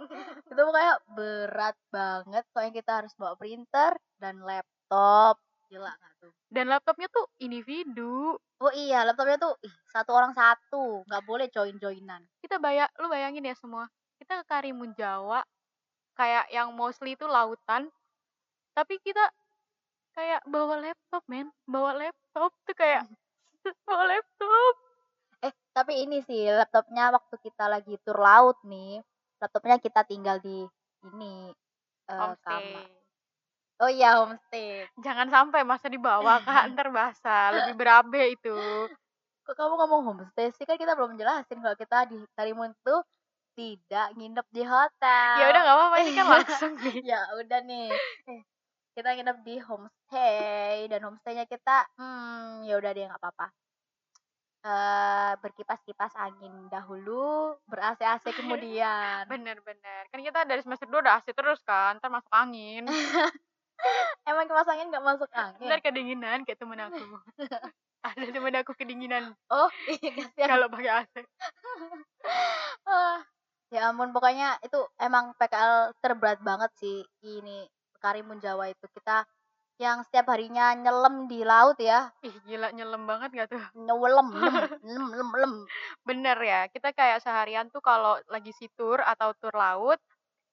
Itu 0.48 0.60
pokoknya 0.60 0.94
berat 1.12 1.76
banget 1.92 2.44
soalnya 2.52 2.72
kita 2.72 2.92
harus 3.04 3.12
bawa 3.20 3.36
printer 3.36 3.92
dan 4.16 4.40
laptop. 4.40 5.36
Gila 5.68 5.90
nggak 5.92 6.12
tuh? 6.22 6.32
Dan 6.48 6.70
laptopnya 6.70 7.08
tuh 7.12 7.26
individu. 7.42 8.38
Oh 8.56 8.72
iya, 8.72 9.04
laptopnya 9.04 9.36
tuh 9.36 9.52
ih, 9.60 9.74
satu 9.92 10.16
orang 10.16 10.32
satu, 10.32 11.04
nggak 11.04 11.22
boleh 11.28 11.46
join-joinan. 11.52 12.24
Kita 12.40 12.56
bayang, 12.56 12.88
lu 13.02 13.12
bayangin 13.12 13.44
ya 13.44 13.52
semua. 13.52 13.84
Kita 14.16 14.40
ke 14.40 14.44
Karimun 14.48 14.96
Jawa, 14.96 15.44
kayak 16.16 16.48
yang 16.50 16.72
mostly 16.72 17.14
itu 17.14 17.28
lautan. 17.28 17.92
Tapi 18.72 18.96
kita 19.04 19.22
kayak 20.16 20.40
bawa 20.48 20.80
laptop, 20.80 21.22
men. 21.28 21.52
Bawa 21.68 21.92
laptop 21.96 22.52
tuh 22.64 22.76
kayak 22.76 23.04
bawa 23.86 24.04
laptop. 24.10 24.74
Eh, 25.44 25.52
tapi 25.76 26.02
ini 26.08 26.24
sih 26.24 26.48
laptopnya 26.48 27.12
waktu 27.12 27.36
kita 27.44 27.68
lagi 27.68 27.94
tur 28.00 28.16
laut 28.16 28.56
nih, 28.64 29.04
laptopnya 29.36 29.76
kita 29.76 30.00
tinggal 30.08 30.40
di 30.40 30.64
ini 31.04 31.52
eh, 32.08 32.34
kamar. 32.40 32.64
Homestay. 32.64 33.04
Oh 33.76 33.92
iya, 33.92 34.16
homestay. 34.24 34.88
Jangan 35.04 35.28
sampai 35.28 35.60
masa 35.60 35.92
di 35.92 36.00
bawah, 36.00 36.40
Kak. 36.40 36.64
Ntar 36.72 36.88
basah. 36.88 37.52
Lebih 37.52 37.76
berabe 37.76 38.22
itu. 38.32 38.56
Kok 39.44 39.52
kamu 39.52 39.74
ngomong 39.84 40.02
homestay 40.08 40.48
sih? 40.56 40.64
Kan 40.64 40.80
kita 40.80 40.96
belum 40.96 41.20
jelasin 41.20 41.60
kalau 41.60 41.76
kita 41.76 42.08
di 42.08 42.16
Karimun 42.32 42.72
tuh 42.80 43.04
tidak 43.56 44.06
nginep 44.14 44.46
di 44.52 44.62
hotel. 44.62 45.34
Ya 45.34 45.46
udah 45.48 45.60
nggak 45.64 45.76
apa-apa 45.76 45.96
ini 45.98 46.10
kan 46.12 46.26
langsung 46.36 46.72
nih. 46.78 46.94
ya 47.02 47.20
udah 47.34 47.60
nih. 47.62 47.88
Eh, 48.28 48.40
Kita 48.92 49.08
nginep 49.10 49.38
di 49.42 49.54
homestay 49.58 50.76
dan 50.86 51.00
homestaynya 51.02 51.44
kita 51.44 51.88
hmm 51.96 52.64
ya 52.64 52.76
udah 52.76 52.90
deh 52.92 53.04
nggak 53.04 53.18
apa-apa. 53.18 53.46
Eh 54.60 55.32
berkipas-kipas 55.38 56.12
angin 56.16 56.66
dahulu, 56.68 57.54
ber-AC-AC 57.64 58.24
kemudian. 58.40 59.24
Bener-bener. 59.26 60.02
Kan 60.08 60.20
kita 60.20 60.42
dari 60.42 60.60
semester 60.60 60.84
2 60.84 61.00
udah 61.00 61.16
AC 61.16 61.30
terus 61.30 61.60
kan. 61.62 61.96
Ntar 61.96 62.10
masuk 62.10 62.30
angin. 62.30 62.84
Emang 64.26 64.44
kipas 64.44 64.66
angin 64.66 64.88
nggak 64.88 65.04
masuk 65.04 65.30
angin? 65.30 65.64
Ntar 65.64 65.80
kedinginan 65.80 66.42
kayak 66.42 66.58
temen 66.58 66.80
aku. 66.80 67.04
Ada 68.02 68.26
temen 68.28 68.54
aku 68.54 68.72
kedinginan 68.72 69.34
Oh, 69.46 69.66
iya 69.86 70.10
kasihan. 70.14 70.48
kalau 70.48 70.66
pakai 70.68 70.92
AC. 71.04 71.14
Ah, 72.82 73.18
ya 73.70 73.90
ampun 73.90 74.14
pokoknya 74.14 74.62
itu 74.62 74.78
emang 75.02 75.34
PKL 75.36 75.94
terberat 75.98 76.38
banget 76.42 76.70
sih 76.78 77.02
ini 77.26 77.66
Karimun 77.98 78.38
Jawa 78.38 78.70
itu 78.70 78.86
kita 78.94 79.26
yang 79.76 80.00
setiap 80.08 80.32
harinya 80.32 80.72
nyelam 80.72 81.28
di 81.28 81.44
laut 81.44 81.76
ya 81.76 82.08
Ih 82.24 82.32
gila 82.48 82.72
nyelam 82.72 83.04
banget 83.04 83.28
gak 83.34 83.48
tuh? 83.52 83.62
nyelem 83.76 84.28
lem 84.40 84.56
lem 84.80 85.06
lem 85.12 85.30
lem 85.36 85.54
Bener 86.00 86.38
ya. 86.40 86.64
Kita 86.72 86.96
kayak 86.96 87.20
seharian 87.20 87.68
tuh 87.68 87.84
kalau 87.84 88.16
lagi 88.32 88.56
si 88.56 88.72
tour 88.72 89.04
atau 89.04 89.36
tur 89.36 89.52
laut. 89.52 90.00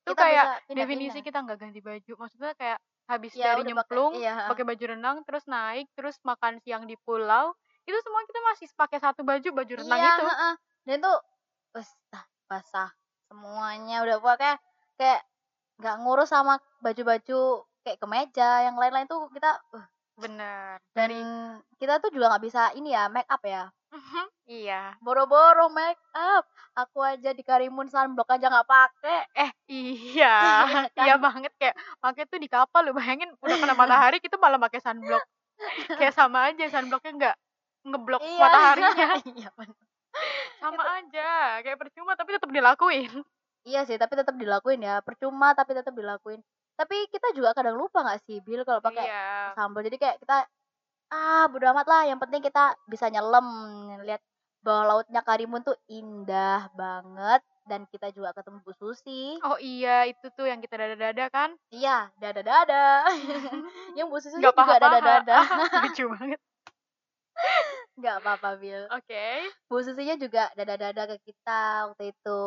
Tuh 0.03 0.11
kita 0.11 0.27
kayak 0.27 0.45
definisi 0.67 1.23
kita 1.23 1.39
nggak 1.39 1.55
ganti 1.55 1.79
baju. 1.79 2.13
Maksudnya 2.19 2.51
kayak 2.59 2.83
habis 3.07 3.31
ya 3.35 3.53
dari 3.53 3.67
udah 3.67 3.83
pakai 3.83 3.95
nyemplung. 3.99 4.13
iya 4.15 4.33
pakai 4.47 4.63
baju 4.63 4.83
renang 4.95 5.17
terus 5.27 5.43
naik 5.47 5.87
terus 5.95 6.15
makan 6.23 6.59
siang 6.63 6.87
di 6.87 6.95
pulau 7.03 7.51
itu 7.83 7.97
semua 7.99 8.23
kita 8.23 8.39
masih 8.47 8.67
pakai 8.79 8.99
satu 9.03 9.21
baju 9.27 9.49
baju 9.51 9.73
renang 9.83 9.99
iya 9.99 10.11
itu 10.15 10.23
heeh. 10.23 10.53
dan 10.87 10.95
itu 11.03 11.13
basah 11.75 12.23
basah 12.47 12.89
semuanya. 13.33 14.05
Udah 14.05 14.17
pokoknya 14.21 14.53
kayak 15.01 15.21
nggak 15.81 15.95
ngurus 16.05 16.29
sama 16.29 16.61
baju-baju 16.85 17.65
kayak 17.81 17.97
kemeja 17.97 18.69
yang 18.69 18.77
lain-lain 18.77 19.09
tuh 19.09 19.25
kita 19.33 19.57
uh, 19.73 19.85
bener. 20.21 20.77
Dan 20.93 21.09
dari 21.09 21.21
kita 21.81 21.97
tuh 21.97 22.13
juga 22.13 22.29
nggak 22.37 22.45
bisa 22.45 22.69
ini 22.77 22.93
ya 22.93 23.09
make 23.09 23.27
up 23.33 23.41
ya. 23.41 23.73
Iya. 24.49 24.97
Boro-boro 24.99 25.69
make 25.69 26.01
up. 26.13 26.45
Aku 26.73 27.05
aja 27.05 27.29
di 27.31 27.45
Karimun 27.45 27.89
sunblock 27.89 28.29
aja 28.33 28.49
nggak 28.49 28.69
pakai. 28.69 29.19
Eh 29.37 29.51
iya. 29.69 30.37
Kan? 30.93 31.05
iya 31.05 31.15
banget 31.17 31.53
kayak 31.57 31.75
pakai 32.01 32.23
tuh 32.25 32.41
di 32.41 32.49
kapal 32.49 32.85
lu 32.85 32.93
bayangin 32.97 33.29
udah 33.41 33.57
kena 33.57 33.73
matahari 33.77 34.17
kita 34.21 34.37
malah 34.37 34.61
pakai 34.61 34.81
sunblock. 34.81 35.23
Kayak 36.01 36.17
sama 36.17 36.49
aja 36.49 36.65
sunblocknya 36.67 37.11
nggak 37.13 37.35
ngeblok 37.87 38.21
iya. 38.25 38.41
mataharinya. 38.41 39.07
Iya 39.37 39.49
bener. 39.53 39.82
Sama 40.63 40.83
aja 40.99 41.59
kayak 41.65 41.79
percuma 41.79 42.13
tapi 42.15 42.35
tetap 42.35 42.49
dilakuin. 42.49 43.11
Iya 43.63 43.87
sih 43.87 43.95
tapi 43.95 44.19
tetap 44.19 44.35
dilakuin 44.35 44.83
ya 44.83 44.99
percuma 44.99 45.55
tapi 45.55 45.75
tetap 45.75 45.95
dilakuin. 45.95 46.39
Tapi 46.73 47.07
kita 47.11 47.31
juga 47.37 47.53
kadang 47.53 47.77
lupa 47.77 48.01
nggak 48.01 48.21
sih 48.25 48.41
Bill 48.41 48.65
kalau 48.65 48.81
pakai 48.83 49.05
iya. 49.05 49.53
sambal? 49.55 49.85
Jadi 49.85 49.97
kayak 49.99 50.17
kita 50.19 50.47
ah 51.13 51.45
bodo 51.51 51.69
amat 51.69 51.87
lah 51.87 52.01
yang 52.09 52.19
penting 52.19 52.41
kita 52.41 52.75
bisa 52.89 53.07
nyelam. 53.07 53.45
Lihat 54.03 54.21
bawah 54.63 54.83
lautnya 54.95 55.21
Karimun 55.21 55.61
tuh 55.61 55.75
indah 55.91 56.71
banget 56.73 57.43
dan 57.67 57.87
kita 57.87 58.11
juga 58.11 58.35
ketemu 58.35 58.59
Bu 58.63 58.75
Susi 58.75 59.39
oh 59.39 59.55
iya 59.59 60.03
itu 60.07 60.27
tuh 60.35 60.47
yang 60.47 60.59
kita 60.59 60.75
dada-dada 60.79 61.27
kan? 61.31 61.55
Iya 61.71 62.11
dada 62.19 62.41
dada 62.43 63.07
yang 63.99 64.07
Bu 64.07 64.19
Susi 64.23 64.39
nggak 64.39 64.55
juga 64.55 64.79
dada 64.79 64.99
paha-paha. 64.99 65.03
dada 65.03 65.37
lucu 65.87 66.03
banget 66.11 66.39
nggak 67.99 68.15
apa-apa 68.21 68.49
Bill 68.57 68.83
oke 68.89 69.25
Bu 69.73 69.81
Susinya 69.81 70.13
juga 70.21 70.53
dada-dada 70.53 71.09
ke 71.09 71.17
kita 71.25 71.89
waktu 71.89 72.13
itu. 72.13 72.41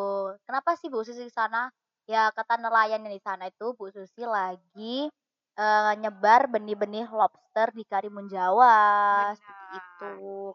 Kenapa 0.47 0.79
sih 0.79 0.87
Bu 0.87 1.03
Susi 1.03 1.27
di 1.27 1.35
sana? 1.35 1.67
Ya 2.07 2.31
kata 2.31 2.55
nelayan 2.55 3.03
yang 3.03 3.11
di 3.11 3.19
sana 3.19 3.51
itu 3.51 3.75
Bu 3.75 3.91
Susi 3.91 4.23
lagi 4.23 5.11
eh, 5.59 5.93
nyebar 5.99 6.47
benih-benih 6.47 7.11
lobster 7.11 7.75
di 7.75 7.83
Karimun 7.83 8.31
Jawa 8.31 9.35
seperti 9.35 9.75
itu. 9.75 10.13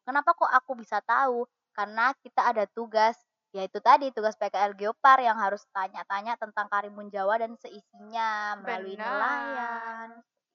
Kenapa 0.07 0.31
kok 0.31 0.47
aku 0.47 0.71
bisa 0.79 1.03
tahu? 1.03 1.43
Karena 1.75 2.15
kita 2.23 2.55
ada 2.55 2.63
tugas 2.71 3.19
yaitu 3.51 3.83
tadi 3.83 4.15
tugas 4.15 4.39
PKL 4.39 4.79
Geopar 4.79 5.19
yang 5.19 5.35
harus 5.35 5.59
tanya-tanya 5.75 6.39
tentang 6.39 6.71
Karimun 6.71 7.11
Jawa 7.11 7.35
dan 7.35 7.59
seisinya 7.59 8.55
melalui 8.63 8.95
benar 8.95 9.11
nelayan. 9.11 10.09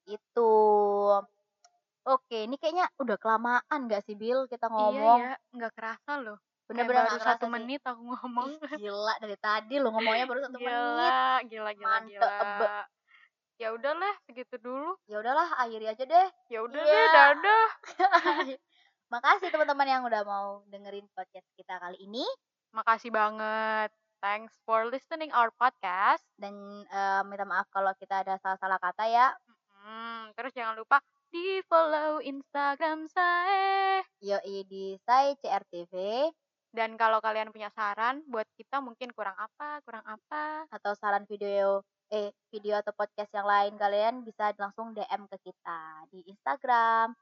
Itu. 0.08 0.52
Oke, 2.06 2.46
ini 2.46 2.54
kayaknya 2.54 2.86
udah 2.96 3.18
kelamaan 3.18 3.78
gak 3.86 4.06
sih 4.06 4.14
Bill 4.14 4.46
kita 4.46 4.66
Iya 4.66 4.72
ngomong? 4.72 5.20
ya, 5.20 5.32
nggak 5.52 5.72
kerasa 5.74 6.12
loh. 6.22 6.38
Bener-bener 6.66 7.02
baru 7.04 7.18
satu 7.20 7.46
sih. 7.46 7.52
menit 7.52 7.82
aku 7.82 8.02
ngomong. 8.02 8.50
Ih, 8.52 8.58
gila 8.82 9.14
dari 9.18 9.36
tadi 9.36 9.74
lo 9.78 9.90
ngomongnya 9.90 10.24
baru 10.24 10.40
satu 10.42 10.56
menit. 10.56 10.70
Gila, 10.70 11.18
gila, 11.44 11.70
gila, 11.72 11.86
Mantep. 11.88 12.14
gila. 12.22 12.78
Ya 13.56 13.68
udahlah, 13.72 14.14
segitu 14.22 14.54
dulu. 14.60 14.94
Ya 15.06 15.18
udahlah, 15.18 15.48
akhiri 15.56 15.86
aja 15.88 16.04
deh. 16.04 16.28
Ya 16.46 16.58
udah 16.60 16.78
Iya. 16.78 16.94
deh, 16.94 17.06
dadah. 17.08 17.68
Makasih 19.06 19.48
teman-teman 19.48 19.86
yang 19.88 20.02
udah 20.02 20.22
mau 20.22 20.62
dengerin 20.66 21.06
podcast 21.10 21.46
kita 21.54 21.78
kali 21.78 21.98
ini 22.00 22.26
Makasih 22.70 23.08
banget. 23.08 23.90
Thanks 24.18 24.52
for 24.62 24.84
listening 24.84 25.30
our 25.30 25.50
podcast. 25.52 26.22
dan 26.36 26.54
eh, 26.84 27.22
minta 27.24 27.42
maaf 27.42 27.66
kalau 27.68 27.90
kita 27.94 28.20
ada 28.20 28.36
salah-salah 28.36 28.76
kata 28.76 29.06
ya. 29.06 29.32
Hmm, 29.80 30.34
terus 30.34 30.52
jangan 30.52 30.74
lupa 30.74 30.98
di 31.36 31.60
follow 31.68 32.24
Instagram 32.24 33.04
saya. 33.12 34.00
Yoi 34.24 34.64
di 34.64 34.96
Sai 35.04 35.36
CRTV 35.36 35.92
Dan 36.72 36.96
kalau 36.96 37.20
kalian 37.20 37.52
punya 37.52 37.68
saran 37.76 38.24
buat 38.24 38.48
kita 38.56 38.80
mungkin 38.80 39.12
kurang 39.12 39.36
apa, 39.36 39.84
kurang 39.84 40.04
apa, 40.08 40.64
atau 40.72 40.96
saran 40.96 41.28
video 41.28 41.84
eh, 42.08 42.32
video 42.48 42.80
atau 42.80 42.92
podcast 42.96 43.28
yang 43.36 43.44
lain, 43.44 43.76
kalian 43.76 44.24
bisa 44.24 44.52
langsung 44.56 44.96
DM 44.96 45.28
ke 45.28 45.36
kita 45.52 46.08
di 46.08 46.24
Instagram. 46.24 47.12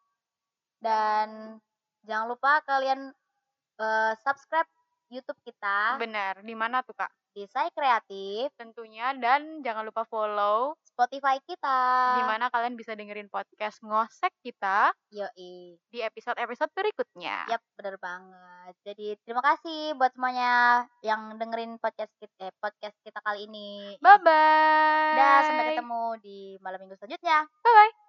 Dan 0.79 1.59
jangan 2.07 2.27
lupa 2.31 2.63
kalian, 2.67 3.11
eee, 3.79 4.13
subscribe 4.23 4.71
YouTube 5.11 5.39
kita. 5.43 5.99
Benar, 5.99 6.43
di 6.43 6.55
mana 6.55 6.83
tuh, 6.87 6.95
Kak? 6.99 7.11
Di 7.35 7.45
Say 7.51 7.67
Kreatif. 7.75 8.55
Tentunya 8.55 9.11
dan 9.19 9.61
jangan 9.67 9.83
lupa 9.83 10.07
follow 10.07 10.79
Spotify 10.87 11.43
kita. 11.43 11.83
Di 12.17 12.23
mana 12.23 12.47
kalian 12.49 12.79
bisa 12.79 12.95
dengerin 12.95 13.27
podcast 13.27 13.83
ngosek 13.83 14.31
kita. 14.47 14.95
Yoi. 15.11 15.75
Di 15.91 15.99
episode-episode 16.07 16.71
berikutnya. 16.71 17.51
Yap, 17.51 17.63
bener 17.75 17.99
banget. 17.99 18.75
Jadi 18.87 19.19
terima 19.27 19.43
kasih 19.43 19.99
buat 19.99 20.15
semuanya 20.15 20.87
yang 21.03 21.35
dengerin 21.35 21.77
podcast 21.83 22.15
kita, 22.23 22.49
eh, 22.49 22.55
podcast 22.63 22.95
kita 23.03 23.19
kali 23.27 23.51
ini. 23.51 23.99
Bye 23.99 24.23
bye. 24.23 25.19
Dah, 25.19 25.39
sampai 25.51 25.65
ketemu 25.75 26.05
di 26.23 26.39
malam 26.63 26.79
minggu 26.79 26.95
selanjutnya. 26.97 27.51
Bye 27.51 27.75
bye. 27.75 28.04